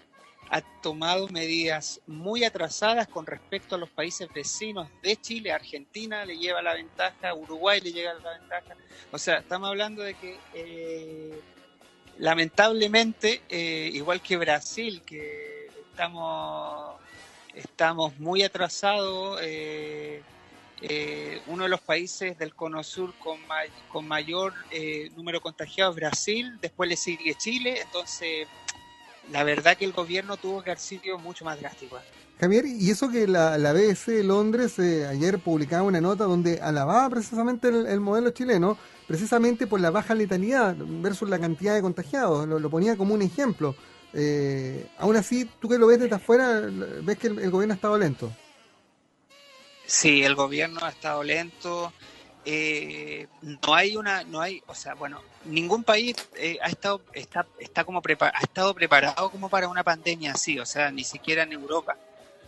ha 0.50 0.60
tomado 0.80 1.28
medidas 1.28 2.00
muy 2.06 2.44
atrasadas 2.44 3.08
con 3.08 3.26
respecto 3.26 3.74
a 3.74 3.78
los 3.78 3.90
países 3.90 4.28
vecinos 4.32 4.88
de 5.02 5.16
Chile. 5.16 5.52
Argentina 5.52 6.24
le 6.24 6.38
lleva 6.38 6.62
la 6.62 6.74
ventaja, 6.74 7.34
Uruguay 7.34 7.80
le 7.80 7.92
llega 7.92 8.14
la 8.14 8.38
ventaja. 8.38 8.76
O 9.10 9.18
sea, 9.18 9.38
estamos 9.38 9.68
hablando 9.68 10.02
de 10.02 10.14
que 10.14 10.38
eh, 10.54 11.40
lamentablemente, 12.18 13.42
eh, 13.48 13.90
igual 13.92 14.20
que 14.20 14.36
Brasil, 14.36 15.02
que 15.04 15.68
estamos, 15.90 16.96
estamos 17.54 18.18
muy 18.18 18.42
atrasados, 18.42 19.40
eh, 19.42 20.22
eh, 20.82 21.40
uno 21.46 21.64
de 21.64 21.70
los 21.70 21.80
países 21.80 22.36
del 22.38 22.54
Cono 22.54 22.82
Sur 22.82 23.14
con, 23.18 23.38
mayor 24.06 24.52
número 25.16 25.40
contagiado 25.40 25.90
es 25.90 25.96
Brasil, 25.96 26.58
después 26.60 26.88
le 26.88 26.96
sigue 26.96 27.34
Chile, 27.34 27.80
entonces 27.80 28.46
la 29.32 29.44
verdad 29.44 29.76
que 29.76 29.84
el 29.84 29.92
gobierno 29.92 30.36
tuvo 30.36 30.62
que 30.62 30.70
haber 30.70 30.80
sido 30.80 31.18
mucho 31.18 31.44
más 31.44 31.60
drástico. 31.60 31.98
Javier, 32.38 32.66
y 32.66 32.90
eso 32.90 33.08
que 33.08 33.26
la, 33.26 33.56
la 33.56 33.72
BBC 33.72 34.08
de 34.08 34.24
Londres 34.24 34.78
ayer 34.78 35.38
publicaba 35.38 35.84
una 35.84 36.00
nota 36.00 36.24
donde 36.24 36.60
alababa 36.60 37.08
precisamente 37.08 37.68
el 37.68 38.00
modelo 38.00 38.30
chileno, 38.30 38.76
precisamente 39.06 39.66
por 39.66 39.80
la 39.80 39.90
baja 39.90 40.14
letalidad 40.14 40.76
versus 40.78 41.28
la 41.28 41.38
cantidad 41.38 41.74
de 41.74 41.82
contagiados. 41.82 42.46
Lo, 42.46 42.70
ponía 42.70 42.96
como 42.96 43.14
un 43.14 43.22
ejemplo. 43.22 43.74
Eh, 44.12 44.86
aún 44.98 45.16
así, 45.16 45.48
tú 45.60 45.68
que 45.68 45.78
lo 45.78 45.86
ves 45.86 46.00
desde 46.00 46.16
afuera, 46.16 46.62
ves 47.02 47.18
que 47.18 47.28
el, 47.28 47.50
gobierno 47.50 47.72
ha 47.72 47.76
estado 47.76 47.98
lento. 47.98 48.32
Sí, 49.86 50.22
el 50.22 50.34
gobierno 50.34 50.80
ha 50.82 50.90
estado 50.90 51.22
lento. 51.22 51.92
Eh, 52.48 53.26
no 53.42 53.74
hay 53.74 53.96
una, 53.96 54.22
no 54.22 54.40
hay, 54.40 54.62
o 54.68 54.74
sea, 54.74 54.94
bueno, 54.94 55.20
ningún 55.46 55.82
país 55.82 56.14
eh, 56.36 56.58
ha 56.62 56.68
estado, 56.68 57.00
está, 57.12 57.44
está 57.58 57.82
como 57.82 58.00
ha 58.00 58.40
estado 58.40 58.72
preparado 58.72 59.30
como 59.30 59.48
para 59.48 59.66
una 59.66 59.82
pandemia 59.82 60.30
así, 60.30 60.56
o 60.60 60.64
sea, 60.64 60.92
ni 60.92 61.02
siquiera 61.02 61.42
en 61.42 61.52
Europa. 61.52 61.96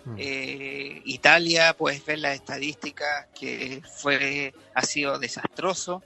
Mm. 0.05 0.15
Eh, 0.17 1.03
Italia, 1.05 1.75
puedes 1.77 2.05
ver 2.07 2.21
las 2.21 2.37
estadísticas 2.37 3.27
que 3.35 3.83
fue, 3.97 4.55
ha 4.73 4.83
sido 4.83 5.19
desastroso, 5.19 6.01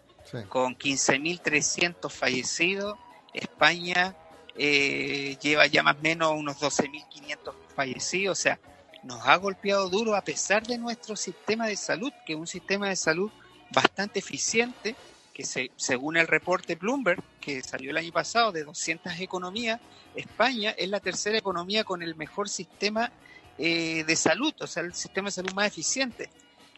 con 0.48 0.74
15.300 0.74 2.10
fallecidos. 2.10 2.98
España 3.34 4.16
lleva 4.56 5.66
ya 5.66 5.82
más 5.82 5.96
o 5.96 6.02
menos 6.02 6.32
unos 6.32 6.58
12.500 6.58 7.52
fallecidos, 7.76 8.38
o 8.38 8.42
sea, 8.42 8.58
nos 9.02 9.26
ha 9.26 9.36
golpeado 9.36 9.90
duro 9.90 10.16
a 10.16 10.22
pesar 10.22 10.66
de 10.66 10.78
nuestro 10.78 11.14
sistema 11.14 11.66
de 11.66 11.76
salud, 11.76 12.10
que 12.24 12.32
es 12.32 12.38
un 12.38 12.46
sistema 12.46 12.88
de 12.88 12.96
salud 12.96 13.30
bastante 13.72 14.18
eficiente, 14.18 14.94
que 15.32 15.44
se, 15.44 15.70
según 15.76 16.16
el 16.16 16.26
reporte 16.26 16.74
Bloomberg, 16.74 17.22
que 17.40 17.62
salió 17.62 17.90
el 17.90 17.96
año 17.96 18.12
pasado 18.12 18.52
de 18.52 18.64
200 18.64 19.18
economías, 19.20 19.80
España 20.14 20.70
es 20.70 20.88
la 20.88 21.00
tercera 21.00 21.38
economía 21.38 21.84
con 21.84 22.02
el 22.02 22.14
mejor 22.14 22.48
sistema 22.48 23.10
eh, 23.58 24.04
de 24.04 24.16
salud, 24.16 24.54
o 24.60 24.66
sea, 24.66 24.82
el 24.82 24.94
sistema 24.94 25.28
de 25.28 25.32
salud 25.32 25.52
más 25.54 25.68
eficiente. 25.68 26.30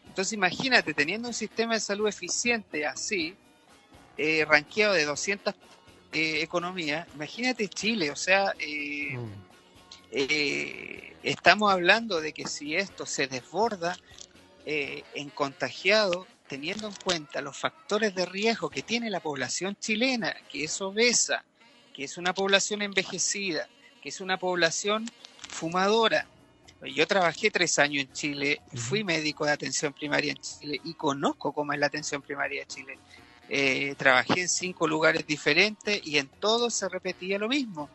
Entonces 0.07 0.35
imagínate, 0.35 0.95
teniendo 0.95 1.29
un 1.29 1.35
sistema 1.35 1.75
de 1.75 1.81
salud 1.81 2.07
eficiente 2.07 2.87
así, 2.87 3.35
eh, 4.17 4.45
ranqueado 4.45 4.95
de 4.95 5.05
200 5.05 5.55
eh, 6.13 6.41
economías, 6.41 7.09
imagínate 7.15 7.69
Chile, 7.69 8.13
o 8.13 8.17
sea, 8.17 8.55
eh, 8.61 9.17
mm. 9.17 9.33
estamos 11.25 11.73
hablando 11.73 12.21
de 12.21 12.33
que 12.33 12.47
si 12.47 12.77
esto 12.77 13.07
se 13.07 13.27
desborda 13.27 13.97
en 14.67 15.29
contagiado, 15.31 16.27
teniendo 16.49 16.89
en 16.89 16.95
cuenta 16.95 17.41
los 17.41 17.57
factores 17.57 18.15
de 18.15 18.27
riesgo 18.27 18.69
que 18.69 18.83
tiene 18.83 19.11
la 19.11 19.21
población 19.21 19.77
chilena, 19.77 20.35
que 20.51 20.65
es 20.65 20.81
obesa, 20.81 21.45
que 21.95 22.05
es 22.05 22.19
una 22.19 22.35
población 22.35 22.83
envejecida, 22.83 23.69
que 24.03 24.09
es 24.11 24.21
una 24.21 24.39
población 24.39 25.11
fumadora. 25.49 26.27
Yo 26.83 27.07
trabajé 27.07 27.51
tres 27.51 27.79
años 27.79 28.05
en 28.05 28.13
Chile, 28.13 28.61
fui 28.75 29.05
médico 29.05 29.47
de 29.47 29.53
atención 29.53 29.93
primaria 29.95 30.33
en 30.33 30.39
Chile 30.39 30.81
y 30.85 30.95
conozco 30.95 31.53
cómo 31.53 31.73
es 31.73 31.79
la 31.79 31.87
atención 31.87 32.21
primaria 32.21 32.61
de 32.61 32.67
Chile. 32.67 32.99
Eh, 33.49 33.95
trabajé 33.97 34.43
en 34.43 34.49
cinco 34.49 34.87
lugares 34.87 35.27
diferentes 35.27 36.01
y 36.05 36.19
en 36.19 36.29
todos 36.29 36.75
se 36.75 36.89
repetía 36.89 37.39
lo 37.39 37.49
mismo. 37.49 37.89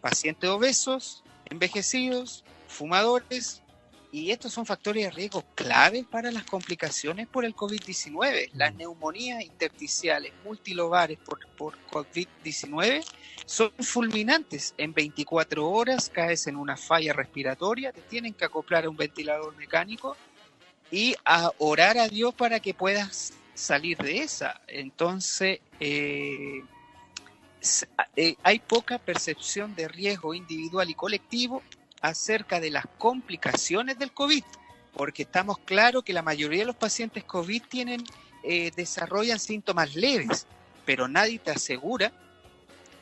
Pacientes 0.00 0.48
obesos, 0.48 1.24
envejecidos, 1.46 2.44
fumadores, 2.68 3.62
y 4.10 4.30
estos 4.30 4.52
son 4.52 4.64
factores 4.64 5.04
de 5.04 5.10
riesgo 5.10 5.44
claves 5.54 6.06
para 6.06 6.30
las 6.30 6.44
complicaciones 6.44 7.26
por 7.26 7.44
el 7.44 7.54
COVID-19. 7.54 8.50
Las 8.54 8.74
mm. 8.74 8.78
neumonías 8.78 9.44
intersticiales 9.44 10.32
multilobares 10.44 11.18
por, 11.18 11.46
por 11.56 11.78
COVID-19 11.90 13.04
son 13.44 13.72
fulminantes. 13.78 14.74
En 14.78 14.94
24 14.94 15.68
horas 15.68 16.10
caes 16.10 16.46
en 16.46 16.56
una 16.56 16.76
falla 16.76 17.12
respiratoria, 17.12 17.92
te 17.92 18.00
tienen 18.02 18.34
que 18.34 18.44
acoplar 18.44 18.84
a 18.84 18.90
un 18.90 18.96
ventilador 18.96 19.54
mecánico 19.56 20.16
y 20.90 21.14
a 21.24 21.50
orar 21.58 21.98
a 21.98 22.08
Dios 22.08 22.34
para 22.34 22.60
que 22.60 22.72
puedas 22.72 23.34
salir 23.54 23.98
de 23.98 24.18
esa. 24.18 24.60
Entonces, 24.68 25.60
eh, 25.80 26.62
eh, 28.16 28.36
hay 28.42 28.58
poca 28.60 28.98
percepción 28.98 29.74
de 29.74 29.88
riesgo 29.88 30.32
individual 30.32 30.88
y 30.88 30.94
colectivo 30.94 31.62
acerca 32.00 32.60
de 32.60 32.70
las 32.70 32.86
complicaciones 32.98 33.98
del 33.98 34.12
COVID, 34.12 34.44
porque 34.94 35.22
estamos 35.22 35.58
claros 35.58 36.04
que 36.04 36.12
la 36.12 36.22
mayoría 36.22 36.60
de 36.60 36.66
los 36.66 36.76
pacientes 36.76 37.24
COVID 37.24 37.62
tienen, 37.68 38.04
eh, 38.42 38.70
desarrollan 38.74 39.38
síntomas 39.38 39.94
leves, 39.94 40.46
pero 40.84 41.08
nadie 41.08 41.38
te 41.38 41.50
asegura 41.50 42.12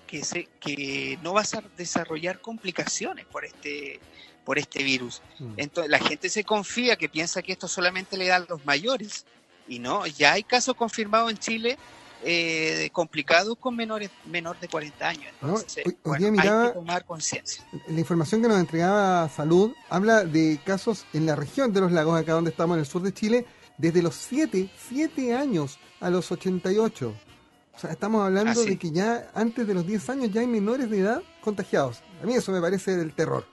que, 0.07 0.25
se, 0.25 0.49
que 0.61 1.19
no 1.23 1.33
vas 1.33 1.55
a 1.55 1.63
desarrollar 1.77 2.41
complicaciones 2.41 3.27
por 3.27 3.45
este, 3.45 4.01
por 4.45 4.59
este 4.59 4.83
virus. 4.83 5.23
Mm. 5.39 5.55
Entonces 5.57 5.91
la 5.91 5.99
gente 5.99 6.29
se 6.29 6.45
confía 6.45 6.97
que 6.97 7.09
piensa 7.09 7.43
que 7.43 7.53
esto 7.53 7.69
solamente 7.69 8.17
le 8.17 8.27
da 8.27 8.37
a 8.37 8.41
los 8.41 8.65
mayores. 8.65 9.27
Y 9.69 9.81
no, 9.81 10.07
ya 10.07 10.35
hay 10.35 10.45
casos 10.45 10.77
confirmados 10.77 11.31
en 11.31 11.39
Chile 11.39 11.79
eh, 12.25 12.91
complicados 12.93 13.57
con 13.59 13.77
menores 13.77 14.11
menor 14.27 14.59
de 14.59 14.69
40 14.69 15.09
años. 15.09 15.33
hay 15.83 16.33
que 16.33 16.73
tomar 16.75 17.05
conciencia. 17.05 17.65
La 17.89 18.01
información 18.01 18.43
que 18.43 18.49
nos 18.49 18.59
entregaba 18.59 19.29
Salud 19.29 19.75
habla 19.89 20.25
de 20.25 20.61
casos 20.65 21.05
en 21.13 21.27
la 21.27 21.37
región 21.37 21.73
de 21.73 21.81
los 21.81 21.93
lagos, 21.93 22.19
acá 22.19 22.33
donde 22.33 22.51
estamos 22.51 22.77
en 22.77 22.81
el 22.81 22.87
sur 22.87 23.03
de 23.03 23.13
Chile, 23.13 23.47
desde 23.79 24.03
los 24.03 24.15
7, 24.15 24.71
7 24.89 25.35
años 25.35 25.79
a 26.01 26.11
los 26.11 26.31
88. 26.33 27.15
O 27.75 27.79
sea, 27.79 27.91
estamos 27.91 28.25
hablando 28.25 28.65
de 28.65 28.79
que 28.79 28.91
ya 28.91 29.31
antes 29.35 29.67
de 29.67 29.75
los 29.75 29.87
10 29.87 30.09
años 30.11 30.31
ya 30.33 30.41
hay 30.41 30.47
menores 30.47 30.89
de 30.89 31.01
edad 31.01 31.23
contagiados. 31.43 31.99
A 32.23 32.27
mí 32.27 32.35
eso 32.35 32.51
me 32.51 32.61
parece 32.61 32.97
del 32.97 33.13
terror. 33.13 33.47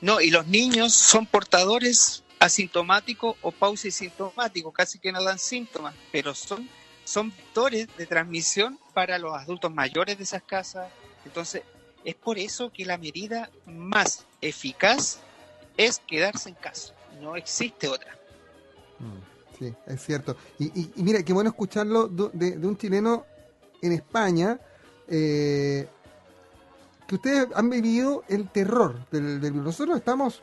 No, 0.00 0.20
y 0.20 0.30
los 0.30 0.46
niños 0.46 0.94
son 0.94 1.26
portadores 1.26 2.22
asintomáticos 2.38 3.36
o 3.42 3.50
pausisintomáticos, 3.50 4.72
casi 4.72 4.98
que 4.98 5.10
no 5.10 5.22
dan 5.22 5.38
síntomas, 5.38 5.94
pero 6.12 6.34
son 6.34 6.68
son 7.06 7.30
vectores 7.30 7.88
de 7.96 8.04
transmisión 8.04 8.78
para 8.92 9.18
los 9.18 9.32
adultos 9.32 9.72
mayores 9.72 10.18
de 10.18 10.24
esas 10.24 10.42
casas. 10.42 10.88
Entonces, 11.24 11.62
es 12.04 12.14
por 12.16 12.36
eso 12.38 12.72
que 12.72 12.84
la 12.84 12.98
medida 12.98 13.48
más 13.64 14.24
eficaz 14.40 15.20
es 15.76 16.00
quedarse 16.00 16.48
en 16.48 16.56
casa. 16.56 16.94
No 17.20 17.36
existe 17.36 17.88
otra. 17.88 18.12
Mm, 18.98 19.56
sí, 19.58 19.74
es 19.86 20.04
cierto. 20.04 20.36
Y, 20.58 20.90
mira, 20.96 21.22
qué 21.22 21.32
bueno 21.32 21.50
escucharlo 21.50 22.08
de, 22.08 22.58
un 22.66 22.76
chileno 22.76 23.24
en 23.80 23.92
España. 23.92 24.58
Eh, 25.08 25.88
que 27.06 27.14
ustedes 27.14 27.46
han 27.54 27.70
vivido 27.70 28.24
el 28.28 28.48
terror 28.48 29.08
del, 29.12 29.38
virus. 29.38 29.62
Nosotros 29.62 29.96
estamos 29.96 30.42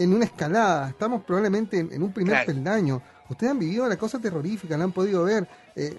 en 0.00 0.12
una 0.12 0.24
escalada, 0.24 0.88
estamos 0.88 1.22
probablemente 1.22 1.78
en, 1.78 2.02
un 2.02 2.12
primer 2.12 2.44
peldaño. 2.44 3.00
Ustedes 3.28 3.50
han 3.50 3.58
vivido 3.58 3.88
la 3.88 3.96
cosa 3.96 4.18
terrorífica, 4.18 4.76
la 4.76 4.84
han 4.84 4.92
podido 4.92 5.24
ver. 5.24 5.48
Eh, 5.74 5.96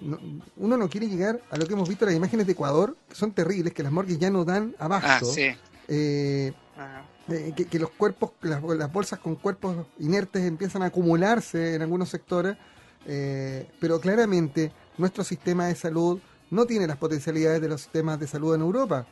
uno 0.56 0.76
no 0.76 0.88
quiere 0.88 1.08
llegar 1.08 1.40
a 1.50 1.56
lo 1.56 1.66
que 1.66 1.72
hemos 1.72 1.88
visto 1.88 2.04
las 2.04 2.14
imágenes 2.14 2.46
de 2.46 2.52
Ecuador, 2.52 2.96
que 3.08 3.14
son 3.14 3.32
terribles, 3.32 3.72
que 3.72 3.82
las 3.82 3.92
morgues 3.92 4.18
ya 4.18 4.30
no 4.30 4.44
dan 4.44 4.74
abasto. 4.78 5.30
Ah, 5.36 5.56
eh, 5.88 6.52
eh, 7.28 7.52
que, 7.70 7.78
los 7.78 7.90
cuerpos, 7.90 8.32
las, 8.42 8.92
bolsas 8.92 9.18
con 9.18 9.36
cuerpos 9.36 9.86
inertes 9.98 10.44
empiezan 10.44 10.82
a 10.82 10.86
acumularse 10.86 11.74
en 11.74 11.82
algunos 11.82 12.08
sectores, 12.08 12.56
pero 13.80 14.00
claramente 14.00 14.72
nuestro 14.98 15.24
sistema 15.24 15.66
de 15.66 15.74
salud 15.74 16.20
no 16.50 16.66
tiene 16.66 16.86
las 16.86 16.96
potencialidades 16.96 17.60
de 17.60 17.68
los 17.68 17.82
sistemas 17.82 18.20
de 18.20 18.26
salud 18.26 18.54
en 18.54 18.60
Europa. 18.60 19.06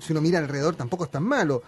si 0.00 0.12
uno 0.12 0.20
mira 0.20 0.38
alrededor 0.38 0.74
tampoco 0.76 1.04
es 1.04 1.10
tan 1.10 1.24
malo, 1.24 1.62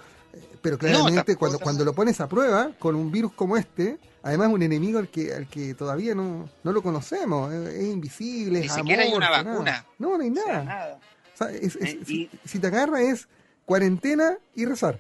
pero 0.64 0.78
claramente 0.78 1.37
cuando, 1.37 1.59
cuando 1.59 1.85
lo 1.85 1.92
pones 1.92 2.23
a 2.23 2.26
prueba 2.26 2.71
con 2.78 2.97
un 2.97 3.12
virus 3.12 3.35
como 3.35 3.59
este, 3.59 3.99
además 4.23 4.49
un 4.49 4.62
enemigo 4.62 4.99
al 4.99 5.09
que, 5.09 5.35
al 5.35 5.47
que 5.47 5.75
todavía 5.75 6.14
no, 6.14 6.49
no 6.62 6.73
lo 6.73 6.83
conocemos, 6.83 7.52
es, 7.52 7.85
invisible, 7.85 8.61
Ni 8.61 8.71
siquiera 8.71 9.02
hay 9.02 9.12
una 9.12 9.28
vacuna. 9.28 9.85
No, 9.99 10.16
no 10.16 10.25
hay 10.25 10.30
nada. 10.30 10.99
Eh, 11.50 12.30
si, 12.47 12.59
te 12.59 12.66
agarra 12.66 13.02
es 13.02 13.28
cuarentena 13.66 14.38
y 14.54 14.64
rezar. 14.64 14.99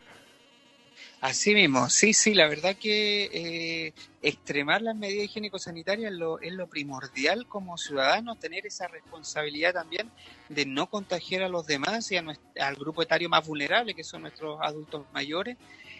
Así 1.24 1.54
mismo, 1.54 1.88
sí, 1.88 2.12
sí, 2.12 2.34
la 2.34 2.46
verdad 2.48 2.76
que 2.78 3.24
eh, 3.32 3.94
extremar 4.20 4.82
las 4.82 4.94
medidas 4.94 5.24
higiénico-sanitarias 5.24 6.12
es 6.12 6.18
lo, 6.18 6.38
es 6.38 6.52
lo 6.52 6.66
primordial 6.66 7.46
como 7.46 7.78
ciudadanos, 7.78 8.38
tener 8.38 8.66
esa 8.66 8.88
responsabilidad 8.88 9.72
también 9.72 10.12
de 10.50 10.66
no 10.66 10.86
contagiar 10.90 11.42
a 11.42 11.48
los 11.48 11.66
demás 11.66 12.12
y 12.12 12.18
al 12.18 12.74
grupo 12.74 13.00
etario 13.00 13.30
más 13.30 13.46
vulnerable, 13.48 13.94
que 13.94 14.04
son 14.04 14.20
nuestros 14.20 14.58
adultos 14.60 15.06
mayores, 15.12 15.56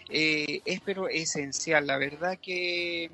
eh, 0.09 0.61
es 0.63 0.79
pero 0.81 1.09
esencial. 1.09 1.87
La 1.87 1.97
verdad 1.97 2.37
que 2.39 3.09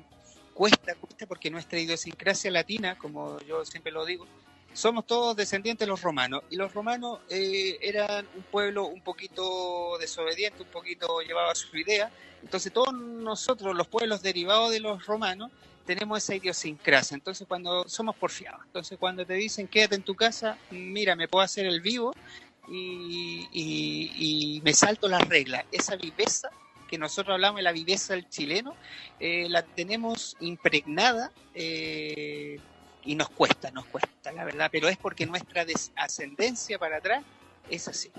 cuesta, 0.52 0.94
cuesta 0.96 1.26
porque 1.26 1.48
nuestra 1.50 1.80
idiosincrasia 1.80 2.50
latina, 2.50 2.94
como 2.94 3.38
yo 3.40 3.64
siempre 3.64 3.90
lo 3.90 4.04
digo, 4.04 4.26
somos 4.72 5.06
todos 5.06 5.36
descendientes 5.36 5.86
de 5.86 5.90
los 5.90 6.02
romanos 6.02 6.42
y 6.50 6.56
los 6.56 6.72
romanos 6.72 7.20
eh, 7.28 7.78
eran 7.80 8.26
un 8.34 8.42
pueblo 8.44 8.86
un 8.86 9.02
poquito 9.02 9.98
desobediente, 9.98 10.62
un 10.62 10.68
poquito 10.70 11.20
llevado 11.20 11.50
a 11.50 11.54
su 11.54 11.76
idea. 11.76 12.10
Entonces 12.42 12.72
todos 12.72 12.92
nosotros, 12.94 13.74
los 13.76 13.86
pueblos 13.88 14.22
derivados 14.22 14.70
de 14.70 14.80
los 14.80 15.06
romanos, 15.06 15.50
tenemos 15.84 16.18
esa 16.18 16.34
idiosincrasia. 16.34 17.14
Entonces 17.14 17.46
cuando 17.46 17.88
somos 17.88 18.16
porfiados, 18.16 18.60
entonces 18.66 18.98
cuando 18.98 19.26
te 19.26 19.34
dicen 19.34 19.68
quédate 19.68 19.96
en 19.96 20.02
tu 20.02 20.14
casa, 20.14 20.58
mira, 20.70 21.16
me 21.16 21.28
puedo 21.28 21.44
hacer 21.44 21.66
el 21.66 21.80
vivo 21.80 22.12
y, 22.68 23.48
y 23.52 24.60
me 24.62 24.72
salto 24.72 25.08
las 25.08 25.28
reglas. 25.28 25.64
Esa 25.70 25.96
viveza 25.96 26.50
que 26.92 26.98
nosotros 26.98 27.32
hablamos 27.32 27.56
de 27.56 27.62
la 27.62 27.72
viveza 27.72 28.12
del 28.12 28.28
chileno, 28.28 28.76
eh, 29.18 29.48
la 29.48 29.62
tenemos 29.62 30.36
impregnada 30.40 31.32
eh, 31.54 32.60
y 33.04 33.14
nos 33.14 33.28
cuesta, 33.30 33.70
nos 33.70 33.86
cuesta, 33.86 34.32
la 34.32 34.44
verdad, 34.44 34.68
pero 34.70 34.88
es 34.88 34.96
porque 34.96 35.26
nuestra 35.26 35.64
ascendencia 35.96 36.78
para 36.78 36.98
atrás 36.98 37.24
es 37.70 37.88
así. 37.88 38.10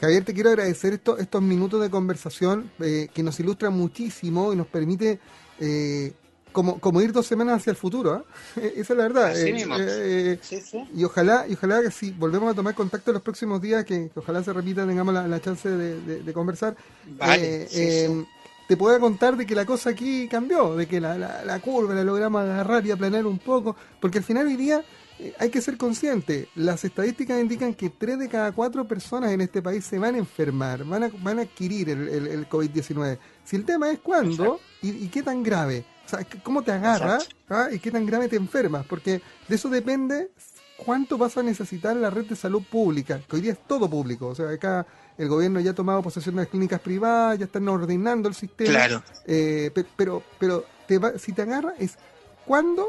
Javier, 0.00 0.24
te 0.24 0.32
quiero 0.32 0.50
agradecer 0.50 1.00
estos 1.18 1.42
minutos 1.42 1.80
de 1.82 1.90
conversación 1.90 2.70
eh, 2.80 3.08
que 3.12 3.22
nos 3.22 3.38
ilustran 3.40 3.72
muchísimo 3.72 4.52
y 4.52 4.56
nos 4.56 4.68
permite 4.68 5.18
eh, 5.58 6.12
como, 6.52 6.78
como 6.78 7.00
ir 7.02 7.12
dos 7.12 7.26
semanas 7.26 7.56
hacia 7.60 7.72
el 7.72 7.76
futuro, 7.76 8.12
¿ah? 8.12 8.24
esa 8.60 8.92
es 8.92 8.96
la 8.96 9.02
verdad. 9.02 9.30
Así 9.32 9.48
Eh, 9.48 9.52
mismo. 9.52 9.74
eh, 9.78 10.38
Sí, 10.40 10.60
sí. 10.60 10.84
y 10.94 11.02
ojalá, 11.04 11.46
y 11.48 11.54
ojalá 11.54 11.82
que 11.82 11.90
si 11.90 12.12
volvemos 12.12 12.50
a 12.52 12.54
tomar 12.54 12.74
contacto 12.74 13.10
en 13.10 13.14
los 13.14 13.22
próximos 13.22 13.60
días, 13.60 13.84
que, 13.84 14.08
que 14.08 14.20
ojalá 14.20 14.42
se 14.42 14.52
repita, 14.52 14.86
tengamos 14.86 15.12
la, 15.12 15.26
la 15.26 15.40
chance 15.40 15.68
de, 15.68 16.00
de- 16.00 16.22
de 16.22 16.32
conversar, 16.32 16.76
Vale, 17.18 17.64
eh, 17.64 17.66
sí, 17.68 17.76
eh, 17.84 18.08
sí. 18.08 18.26
Te 18.68 18.76
pueda 18.76 19.00
contar 19.00 19.36
de 19.36 19.46
que 19.46 19.54
la 19.56 19.64
cosa 19.66 19.90
aquí 19.90 20.28
cambió, 20.28 20.76
de 20.76 20.86
que 20.86 21.00
la, 21.00 21.18
la, 21.18 21.44
la 21.44 21.58
curva 21.60 21.94
la 21.94 22.04
logramos 22.04 22.42
agarrar 22.42 22.86
y 22.86 22.90
aplanar 22.92 23.26
un 23.26 23.38
poco, 23.38 23.74
porque 23.98 24.18
al 24.18 24.24
final 24.24 24.46
hoy 24.46 24.56
día 24.56 24.84
eh, 25.18 25.34
hay 25.40 25.48
que 25.50 25.60
ser 25.60 25.76
consciente, 25.76 26.48
las 26.54 26.84
estadísticas 26.84 27.40
indican 27.40 27.74
que 27.74 27.90
3 27.90 28.18
de 28.18 28.28
cada 28.28 28.52
4 28.52 28.86
personas 28.86 29.32
en 29.32 29.40
este 29.40 29.62
país 29.62 29.84
se 29.84 29.98
van 29.98 30.14
a 30.14 30.18
enfermar, 30.18 30.84
van 30.84 31.04
a, 31.04 31.10
van 31.22 31.38
a 31.38 31.42
adquirir 31.42 31.88
el, 31.90 32.08
el- 32.08 32.26
el 32.28 32.48
COVID-19. 32.48 33.18
Si 33.42 33.56
el 33.56 33.64
tema 33.64 33.90
es 33.90 33.98
cuándo 34.00 34.60
y, 34.82 34.90
y 34.90 35.08
qué 35.08 35.22
tan 35.22 35.42
grave, 35.42 35.84
o 36.04 36.08
sea, 36.10 36.26
cómo 36.44 36.62
te 36.62 36.70
agarra. 36.72 37.18
¿ah? 37.48 37.68
y 37.72 37.78
qué 37.78 37.90
tan 37.90 38.04
grave 38.06 38.28
te 38.28 38.36
enfermas, 38.36 38.84
porque 38.86 39.22
de 39.48 39.54
eso 39.56 39.68
depende 39.70 40.30
cuánto 40.76 41.16
vas 41.18 41.36
a 41.38 41.42
necesitar 41.42 41.96
la 41.96 42.10
red 42.10 42.26
de 42.26 42.36
salud 42.36 42.62
pública, 42.70 43.20
que 43.28 43.36
hoy 43.36 43.42
día 43.42 43.52
es 43.52 43.66
todo 43.66 43.88
público, 43.90 44.28
o 44.28 44.34
sea, 44.34 44.50
acá 44.50 44.86
el 45.18 45.28
gobierno 45.28 45.60
ya 45.60 45.72
ha 45.72 45.74
tomado 45.74 46.00
posesión 46.02 46.36
de 46.36 46.42
las 46.42 46.48
clínicas 46.48 46.80
privadas, 46.80 47.38
ya 47.38 47.44
están 47.46 47.68
ordenando 47.68 48.28
el 48.28 48.34
sistema, 48.34 48.70
Claro. 48.70 49.02
eh, 49.26 49.70
pe- 49.74 49.84
pero 49.96 50.22
pero 50.38 50.64
te 50.86 50.98
va- 50.98 51.18
si 51.18 51.32
te 51.32 51.42
agarra 51.42 51.74
es 51.78 51.98
cuándo, 52.46 52.88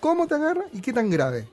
cómo 0.00 0.26
te 0.26 0.34
agarra 0.36 0.64
y 0.72 0.80
qué 0.80 0.92
tan 0.92 1.10
grave. 1.10 1.48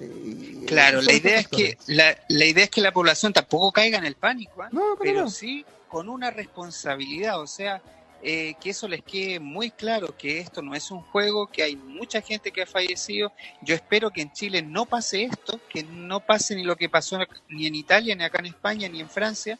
Eh, 0.00 0.64
Claro, 0.66 1.00
la 1.02 1.12
idea 1.12 1.38
es 1.40 1.48
que 1.48 1.76
la, 1.86 2.16
la 2.28 2.44
idea 2.44 2.64
es 2.64 2.70
que 2.70 2.80
la 2.80 2.92
población 2.92 3.32
tampoco 3.32 3.72
caiga 3.72 3.98
en 3.98 4.04
el 4.04 4.16
pánico, 4.16 4.62
¿ah? 4.62 4.68
No, 4.72 4.96
pero 5.00 5.20
nada. 5.20 5.30
sí 5.30 5.64
con 5.88 6.08
una 6.08 6.30
responsabilidad, 6.30 7.40
o 7.40 7.46
sea, 7.46 7.80
eh, 8.26 8.54
que 8.58 8.70
eso 8.70 8.88
les 8.88 9.02
quede 9.02 9.38
muy 9.38 9.70
claro, 9.70 10.16
que 10.16 10.38
esto 10.38 10.62
no 10.62 10.74
es 10.74 10.90
un 10.90 11.02
juego, 11.02 11.46
que 11.46 11.62
hay 11.62 11.76
mucha 11.76 12.22
gente 12.22 12.52
que 12.52 12.62
ha 12.62 12.66
fallecido. 12.66 13.32
Yo 13.60 13.74
espero 13.74 14.10
que 14.10 14.22
en 14.22 14.32
Chile 14.32 14.62
no 14.62 14.86
pase 14.86 15.24
esto, 15.24 15.60
que 15.68 15.82
no 15.82 16.20
pase 16.20 16.56
ni 16.56 16.64
lo 16.64 16.74
que 16.76 16.88
pasó 16.88 17.18
ni 17.50 17.66
en 17.66 17.74
Italia, 17.74 18.16
ni 18.16 18.24
acá 18.24 18.38
en 18.38 18.46
España, 18.46 18.88
ni 18.88 19.00
en 19.00 19.10
Francia, 19.10 19.58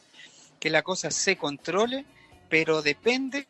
que 0.59 0.71
la 0.71 0.81
cosa 0.81 1.11
se 1.11 1.37
controle, 1.37 2.05
pero 2.49 2.81
depende 2.81 3.45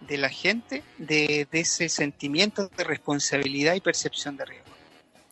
de 0.00 0.16
la 0.16 0.28
gente, 0.28 0.84
de, 0.96 1.48
de 1.50 1.60
ese 1.60 1.88
sentimiento 1.88 2.68
de 2.68 2.84
responsabilidad 2.84 3.74
y 3.74 3.80
percepción 3.80 4.36
de 4.36 4.44
riesgo. 4.44 4.70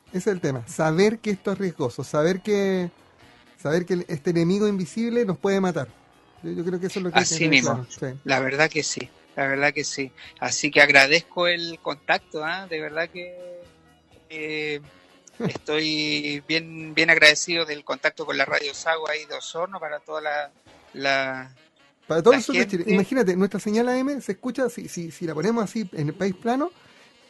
Ese 0.09 0.19
es 0.19 0.27
el 0.27 0.41
tema, 0.41 0.67
saber 0.67 1.21
que 1.21 1.31
esto 1.31 1.53
es 1.53 1.59
riesgoso, 1.59 2.03
saber 2.03 2.41
que 2.41 2.91
saber 3.63 3.87
que 3.87 4.05
este 4.09 4.31
enemigo 4.31 4.67
invisible 4.67 5.25
nos 5.25 5.39
puede 5.39 5.61
matar. 5.61 5.87
Yo, 6.45 6.65
creo 6.65 6.79
que 6.81 6.87
eso 6.87 6.99
es 6.99 7.03
lo 7.05 7.11
que 7.11 7.19
hay 7.19 7.25
que 7.25 7.35
Así 7.35 7.49
mismo. 7.49 7.73
claro, 7.73 7.87
sí. 8.15 8.21
La 8.25 8.41
verdad 8.41 8.71
que 8.71 8.83
sí, 8.83 9.09
la 9.37 9.47
verdad 9.47 9.73
que 9.73 9.85
sí. 9.85 10.13
Así 10.41 10.71
que 10.71 10.81
agradezco 10.81 11.47
el 11.47 11.79
contacto, 11.81 12.45
¿ah? 12.45 12.67
de 12.69 12.81
verdad 12.81 13.09
que 13.09 13.35
eh, 14.29 14.81
estoy 15.49 16.43
bien, 16.47 16.95
bien 16.95 17.11
agradecido 17.11 17.65
del 17.65 17.85
contacto 17.85 18.25
con 18.27 18.37
la 18.37 18.45
Radio 18.45 18.75
Sago 18.75 19.09
ahí 19.09 19.25
de 19.27 19.35
Osorno 19.35 19.81
para 19.81 20.01
toda 20.01 20.21
la... 20.21 20.51
la 20.93 21.55
Para 22.07 22.23
todo 22.23 22.35
el 22.35 22.43
sur 22.43 22.55
de 22.55 22.67
Chile. 22.67 22.85
gente- 22.85 22.95
Imagínate, 22.95 23.37
nuestra 23.37 23.59
señal 23.61 23.89
AM 23.89 24.21
se 24.21 24.33
escucha, 24.33 24.69
si, 24.69 24.89
si, 24.89 25.11
si 25.11 25.27
la 25.27 25.35
ponemos 25.35 25.65
así 25.65 25.89
en 25.93 26.09
el 26.09 26.15
país 26.15 26.35
plano, 26.35 26.71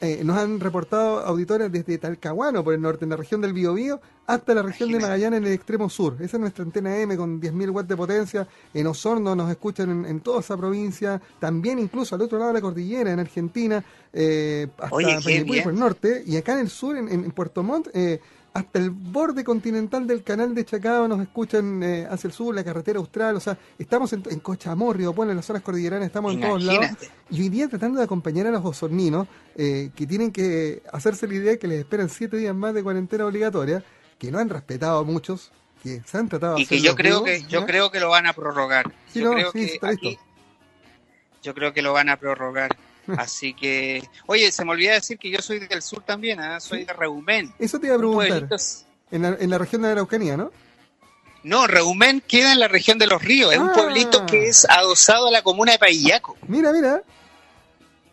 eh, 0.05 0.23
nos 0.25 0.37
han 0.37 0.61
reportado 0.61 1.21
auditores 1.21 1.71
desde 1.73 1.99
Talcahuano, 1.99 2.63
por 2.63 2.75
el 2.75 2.81
norte, 2.81 3.05
en 3.05 3.11
la 3.11 3.17
región 3.17 3.41
del 3.41 3.53
Biobío, 3.53 4.01
hasta 4.27 4.55
la 4.55 4.63
región 4.63 4.93
de. 4.93 5.01
Magallanes, 5.01 5.39
en 5.39 5.47
el 5.47 5.53
extremo 5.53 5.91
sur. 5.91 6.15
Esa 6.21 6.37
es 6.37 6.41
nuestra 6.41 6.65
antena 6.65 6.95
AM 6.95 7.17
con 7.17 7.41
10.000 7.41 7.71
watts 7.71 7.89
de 7.89 7.97
potencia. 7.97 8.49
En 8.73 8.87
Osorno 8.87 9.35
nos 9.35 9.51
escuchan 9.51 9.91
en, 9.91 10.05
en 10.07 10.21
toda 10.21 10.41
esa 10.41 10.57
provincia, 10.57 11.21
también 11.39 11.79
incluso 11.79 12.15
al 12.15 12.23
otro 12.23 12.39
lado 12.39 12.53
de 12.53 12.55
la 12.55 12.61
cordillera, 12.61 13.13
en 13.13 13.21
Argentina, 13.21 13.85
eh, 14.13 14.69
hasta 14.79 14.95
Oye, 14.95 15.63
por 15.63 15.73
el 15.73 15.79
norte, 15.79 16.23
y 16.27 16.37
acá 16.37 16.55
en 16.55 16.61
el 16.61 16.71
sur, 16.71 16.97
en, 16.97 17.09
en 17.09 17.31
Puerto 17.33 17.63
Montt, 17.63 17.89
eh, 17.95 18.21
hasta 18.55 18.79
el 18.79 18.91
borde 18.91 19.43
continental 19.43 20.07
del 20.07 20.23
canal 20.23 20.55
de 20.55 20.65
Chacao 20.65 21.09
nos 21.09 21.21
escuchan 21.21 21.83
eh, 21.83 22.07
hacia 22.09 22.29
el 22.29 22.33
sur, 22.33 22.55
la 22.55 22.63
carretera 22.63 23.01
austral, 23.01 23.35
o 23.35 23.41
sea, 23.41 23.59
estamos 23.79 24.13
en, 24.13 24.23
en 24.31 24.39
Cochamorro, 24.39 25.13
bueno, 25.13 25.33
en 25.33 25.37
las 25.37 25.47
zonas 25.47 25.63
cordilleranas, 25.63 26.07
estamos 26.07 26.35
en 26.35 26.41
todos 26.41 26.63
lados. 26.63 26.87
Y 27.31 27.43
hoy 27.43 27.49
día 27.49 27.69
tratando 27.69 27.99
de 27.99 28.05
acompañar 28.05 28.47
a 28.47 28.53
los 28.53 28.65
osorninos 28.65 29.27
eh, 29.57 29.91
que 29.97 30.07
tienen 30.07 30.31
que 30.31 30.83
hacerse 30.93 31.27
la 31.27 31.35
idea 31.35 31.59
que 31.59 31.67
les 31.67 31.81
esperan 31.81 32.09
siete 32.09 32.37
días 32.37 32.55
más 32.55 32.75
de 32.75 32.85
cuarentena 32.85 33.27
obligatoria, 33.27 33.83
que 34.21 34.31
no 34.31 34.39
han 34.39 34.49
respetado 34.49 35.01
a 35.01 35.03
muchos, 35.03 35.51
que 35.83 36.01
se 36.05 36.17
han 36.17 36.29
tratado 36.29 36.57
Y 36.57 36.65
que 36.65 36.81
yo 36.81 36.95
creo 36.95 37.25
que 37.25 37.45
creo 37.67 37.91
que 37.91 37.99
lo 37.99 38.09
van 38.09 38.29
a 38.29 38.33
prorrogar. 38.35 38.95
Sí, 39.13 39.21
yo 39.21 39.31
no, 39.31 39.33
creo 39.35 39.53
sí, 39.53 39.79
que 39.81 39.87
aquí 39.87 40.19
yo 41.45 41.55
creo 41.55 41.73
que 41.73 41.83
lo 41.83 41.93
van 41.93 42.09
a 42.09 42.17
prorrogar. 42.17 42.75
Así 43.19 43.55
que, 43.55 44.03
oye, 44.27 44.51
se 44.53 44.65
me 44.65 44.71
olvidó 44.73 44.93
decir 44.93 45.19
que 45.19 45.31
yo 45.31 45.39
soy 45.41 45.59
del 45.59 45.83
sur 45.83 46.03
también, 46.03 46.41
¿ah? 46.41 46.59
soy 46.61 46.85
de 46.85 46.93
Reumén. 46.93 47.53
Eso 47.59 47.79
te 47.79 47.87
iba 47.87 47.97
a 47.97 47.99
Un 47.99 48.19
preguntar, 48.19 48.59
en 49.11 49.23
la, 49.23 49.29
en 49.39 49.51
la 49.51 49.59
región 49.59 49.83
de 49.83 49.89
la 49.89 49.93
Araucanía, 49.93 50.37
¿no? 50.37 50.51
No, 51.43 51.67
Reumén 51.67 52.23
queda 52.23 52.53
en 52.53 52.61
la 52.61 52.69
región 52.69 52.99
de 52.99 53.07
los 53.07 53.23
ríos, 53.23 53.53
es 53.53 53.59
un 53.59 53.69
Ah. 53.69 53.73
pueblito 53.75 54.25
que 54.27 54.49
es 54.49 54.65
adosado 54.69 55.29
a 55.29 55.31
la 55.31 55.43
comuna 55.43 55.73
de 55.73 55.79
Paillaco. 55.79 56.37
Mira, 56.49 56.73
mira, 56.73 57.03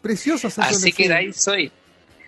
preciosa 0.01 0.49
Así 0.63 0.91
que 0.91 1.07
de 1.07 1.13
ahí 1.13 1.33
soy. 1.33 1.71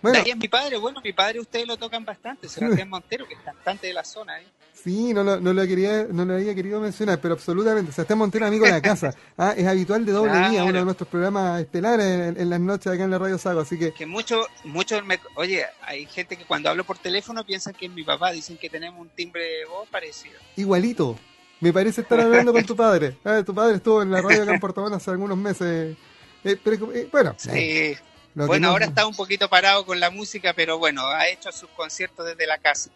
Bueno, 0.01 0.17
De 0.19 0.23
ahí 0.25 0.31
es 0.31 0.37
mi 0.37 0.47
padre, 0.47 0.77
bueno, 0.77 1.01
mi 1.03 1.13
padre 1.13 1.39
ustedes 1.39 1.65
lo 1.67 1.77
tocan 1.77 2.03
bastante, 2.05 2.47
Sebastián 2.49 2.89
Montero, 2.89 3.27
que 3.27 3.33
es 3.35 3.39
cantante 3.41 3.87
de 3.87 3.93
la 3.93 4.03
zona. 4.03 4.39
¿eh? 4.39 4.45
Sí, 4.73 5.13
no 5.13 5.23
lo, 5.23 5.39
no 5.39 5.53
lo 5.53 5.65
quería, 5.67 6.07
no 6.11 6.25
lo 6.25 6.33
había 6.33 6.53
querido 6.55 6.79
mencionar, 6.81 7.19
pero 7.21 7.35
absolutamente. 7.35 7.91
Sebastián 7.91 8.19
Montero, 8.19 8.45
amigo 8.47 8.65
de 8.65 8.71
la 8.71 8.81
casa. 8.81 9.13
Ah, 9.37 9.53
es 9.55 9.65
habitual 9.65 10.05
de 10.05 10.11
doble 10.11 10.31
Claro. 10.31 10.49
vía, 10.51 10.63
uno 10.63 10.79
de 10.79 10.85
nuestros 10.85 11.07
programas 11.09 11.61
estelares 11.61 12.05
en, 12.05 12.39
en 12.41 12.49
las 12.49 12.59
noches 12.59 12.87
acá 12.91 13.03
en 13.03 13.11
la 13.11 13.17
Radio 13.17 13.37
Sago, 13.37 13.61
así 13.61 13.79
que 13.79 13.93
Que 13.93 14.05
muchos, 14.05 14.45
muchos 14.63 15.03
me, 15.05 15.19
oye, 15.35 15.65
hay 15.81 16.05
gente 16.05 16.35
que 16.37 16.45
cuando 16.45 16.69
hablo 16.69 16.83
por 16.83 16.97
teléfono 16.97 17.45
piensan 17.45 17.73
que 17.73 17.85
es 17.85 17.91
mi 17.91 18.03
papá, 18.03 18.31
dicen 18.31 18.57
que 18.57 18.69
tenemos 18.69 18.99
un 18.99 19.09
timbre 19.09 19.41
de 19.43 19.65
voz 19.65 19.87
parecido. 19.89 20.35
igualito. 20.55 21.17
Me 21.61 21.71
parece 21.71 22.01
estar 22.01 22.19
hablando 22.19 22.51
con 22.51 22.65
tu 22.65 22.75
padre. 22.75 23.17
Ah, 23.23 23.41
tu 23.45 23.53
padre 23.55 23.77
estuvo 23.77 24.01
en 24.01 24.11
la 24.11 24.21
radio 24.21 24.43
acá 24.43 24.53
en 24.53 24.59
Montt 24.59 24.93
hace 24.95 25.11
algunos 25.11 25.37
meses. 25.37 25.95
Eh, 26.43 26.57
pero, 26.61 26.91
eh, 26.93 27.07
bueno, 27.11 27.31
eh, 27.31 27.35
Sí. 27.37 27.49
que 27.49 27.97
Bueno, 28.35 28.67
no- 28.67 28.71
ahora 28.73 28.85
está 28.87 29.07
un 29.07 29.15
poquito 29.15 29.47
parado 29.49 29.85
con 29.85 29.99
la 29.99 30.09
música, 30.09 30.53
pero 30.53 30.77
bueno, 30.77 31.07
ha 31.07 31.27
hecho 31.29 31.51
sus 31.53 31.69
conciertos 31.69 32.25
desde 32.25 32.45
la 32.47 32.57
casa. 32.57 32.89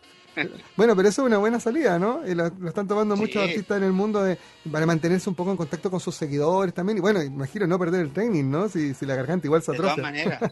Bueno, 0.75 0.95
pero 0.95 1.09
eso 1.09 1.21
es 1.21 1.25
una 1.27 1.37
buena 1.37 1.59
salida, 1.59 1.97
¿no? 1.99 2.27
Y 2.27 2.35
lo, 2.35 2.49
lo 2.59 2.67
están 2.69 2.87
tomando 2.87 3.15
Sí. 3.15 3.21
muchos 3.21 3.43
artistas 3.43 3.77
en 3.77 3.83
el 3.83 3.91
mundo 3.91 4.23
de, 4.23 4.37
para 4.71 4.85
mantenerse 4.85 5.29
un 5.29 5.35
poco 5.35 5.51
en 5.51 5.57
contacto 5.57 5.89
con 5.91 5.99
sus 5.99 6.15
seguidores 6.15 6.73
también. 6.73 6.97
Y 6.97 7.01
bueno, 7.01 7.21
imagino 7.23 7.65
no 7.67 7.77
perder 7.79 8.01
el 8.01 8.11
training, 8.13 8.45
¿no? 8.49 8.69
Si, 8.69 8.93
si 8.93 9.05
la 9.05 9.15
garganta 9.15 9.47
igual 9.47 9.61
se 9.63 9.71
De 9.71 9.77
todas 9.77 9.97
maneras. 9.97 10.39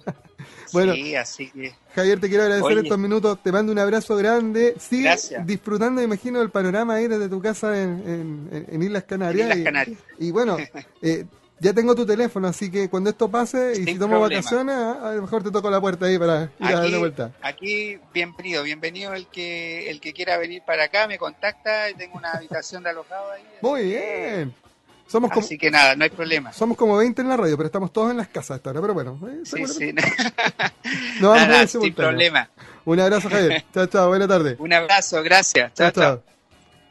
Bueno. 0.74 0.94
Sí, 0.94 1.16
así 1.16 1.50
que. 1.52 1.74
Javier, 1.96 2.20
te 2.20 2.28
quiero 2.28 2.44
agradecer 2.44 2.72
Oye. 2.74 2.82
estos 2.82 2.98
minutos. 3.00 3.42
Te 3.42 3.52
mando 3.52 3.72
un 3.72 3.80
abrazo 3.80 4.16
grande. 4.16 4.76
Sigue 4.80 5.04
Gracias. 5.04 5.46
disfrutando, 5.46 6.02
imagino, 6.02 6.42
el 6.42 6.50
panorama 6.52 6.96
ahí 6.96 7.08
desde 7.08 7.30
tu 7.30 7.42
casa 7.42 7.82
en, 7.82 7.90
en- 8.06 8.50
en- 8.52 8.66
en 8.70 8.84
Islas 8.84 9.04
Canarias. 9.06 9.48
Islas 9.48 9.58
y, 9.60 9.64
Canarias. 9.64 10.00
y 10.20 10.32
bueno, 10.32 10.58
eh, 11.02 11.26
ya 11.60 11.74
tengo 11.74 11.96
tu 11.96 12.06
teléfono, 12.06 12.48
así 12.48 12.70
que 12.70 12.90
cuando 12.90 13.10
esto 13.10 13.30
pase 13.30 13.72
y 13.74 13.76
Sin 13.76 13.86
si 13.86 13.94
tomo 14.00 14.20
problema. 14.20 14.42
vacaciones, 14.42 14.76
a 14.76 15.12
lo 15.14 15.22
mejor 15.22 15.44
te 15.44 15.52
toco 15.52 15.70
la 15.70 15.80
puerta 15.82 16.06
ahí 16.06 16.18
para 16.20 16.50
ir 16.60 16.68
a 16.68 16.80
dar 16.82 16.98
vuelta. 17.00 17.32
aquí, 17.42 17.98
bienvenido, 18.14 18.64
bienvenido 18.64 19.14
el 19.14 19.28
que 19.28 19.90
el 19.90 20.00
que 20.02 20.14
quiera 20.14 20.38
venir 20.38 20.62
para 20.66 20.86
acá, 20.86 21.08
me 21.08 21.18
contacta, 21.18 21.86
tengo 21.98 22.18
una 22.18 22.32
habitación 22.32 22.84
de 22.84 22.90
alojado 22.90 23.32
ahí. 23.32 23.44
Muy 23.62 23.84
bien. 23.84 24.54
Somos 25.08 25.30
como, 25.32 25.46
Así 25.46 25.58
que 25.60 25.70
nada, 25.70 25.96
no 25.96 26.04
hay 26.04 26.10
problema. 26.10 26.52
somos 26.52 26.76
como 26.76 26.98
20 26.98 27.22
en 27.22 27.30
la 27.30 27.38
radio, 27.38 27.56
pero 27.58 27.68
estamos 27.68 27.94
todos 27.94 28.10
en 28.10 28.18
las 28.18 28.28
casas 28.28 28.58
hasta 28.58 28.72
ahora. 28.72 28.82
Pero 28.82 28.94
bueno, 28.96 29.20
eh, 29.30 29.42
Sí, 29.46 29.66
sí, 29.68 29.94
nada, 31.22 31.62
en 31.62 31.68
sin 31.68 31.94
problema. 31.94 32.50
Un 32.86 33.00
abrazo, 33.00 33.30
Javier. 33.30 33.64
chao, 33.74 33.86
chao. 33.86 34.08
Buena 34.10 34.28
tarde. 34.28 34.56
Un 34.60 34.74
abrazo, 34.74 35.22
gracias. 35.22 35.74
Chao. 35.76 35.92
chao. 35.92 36.35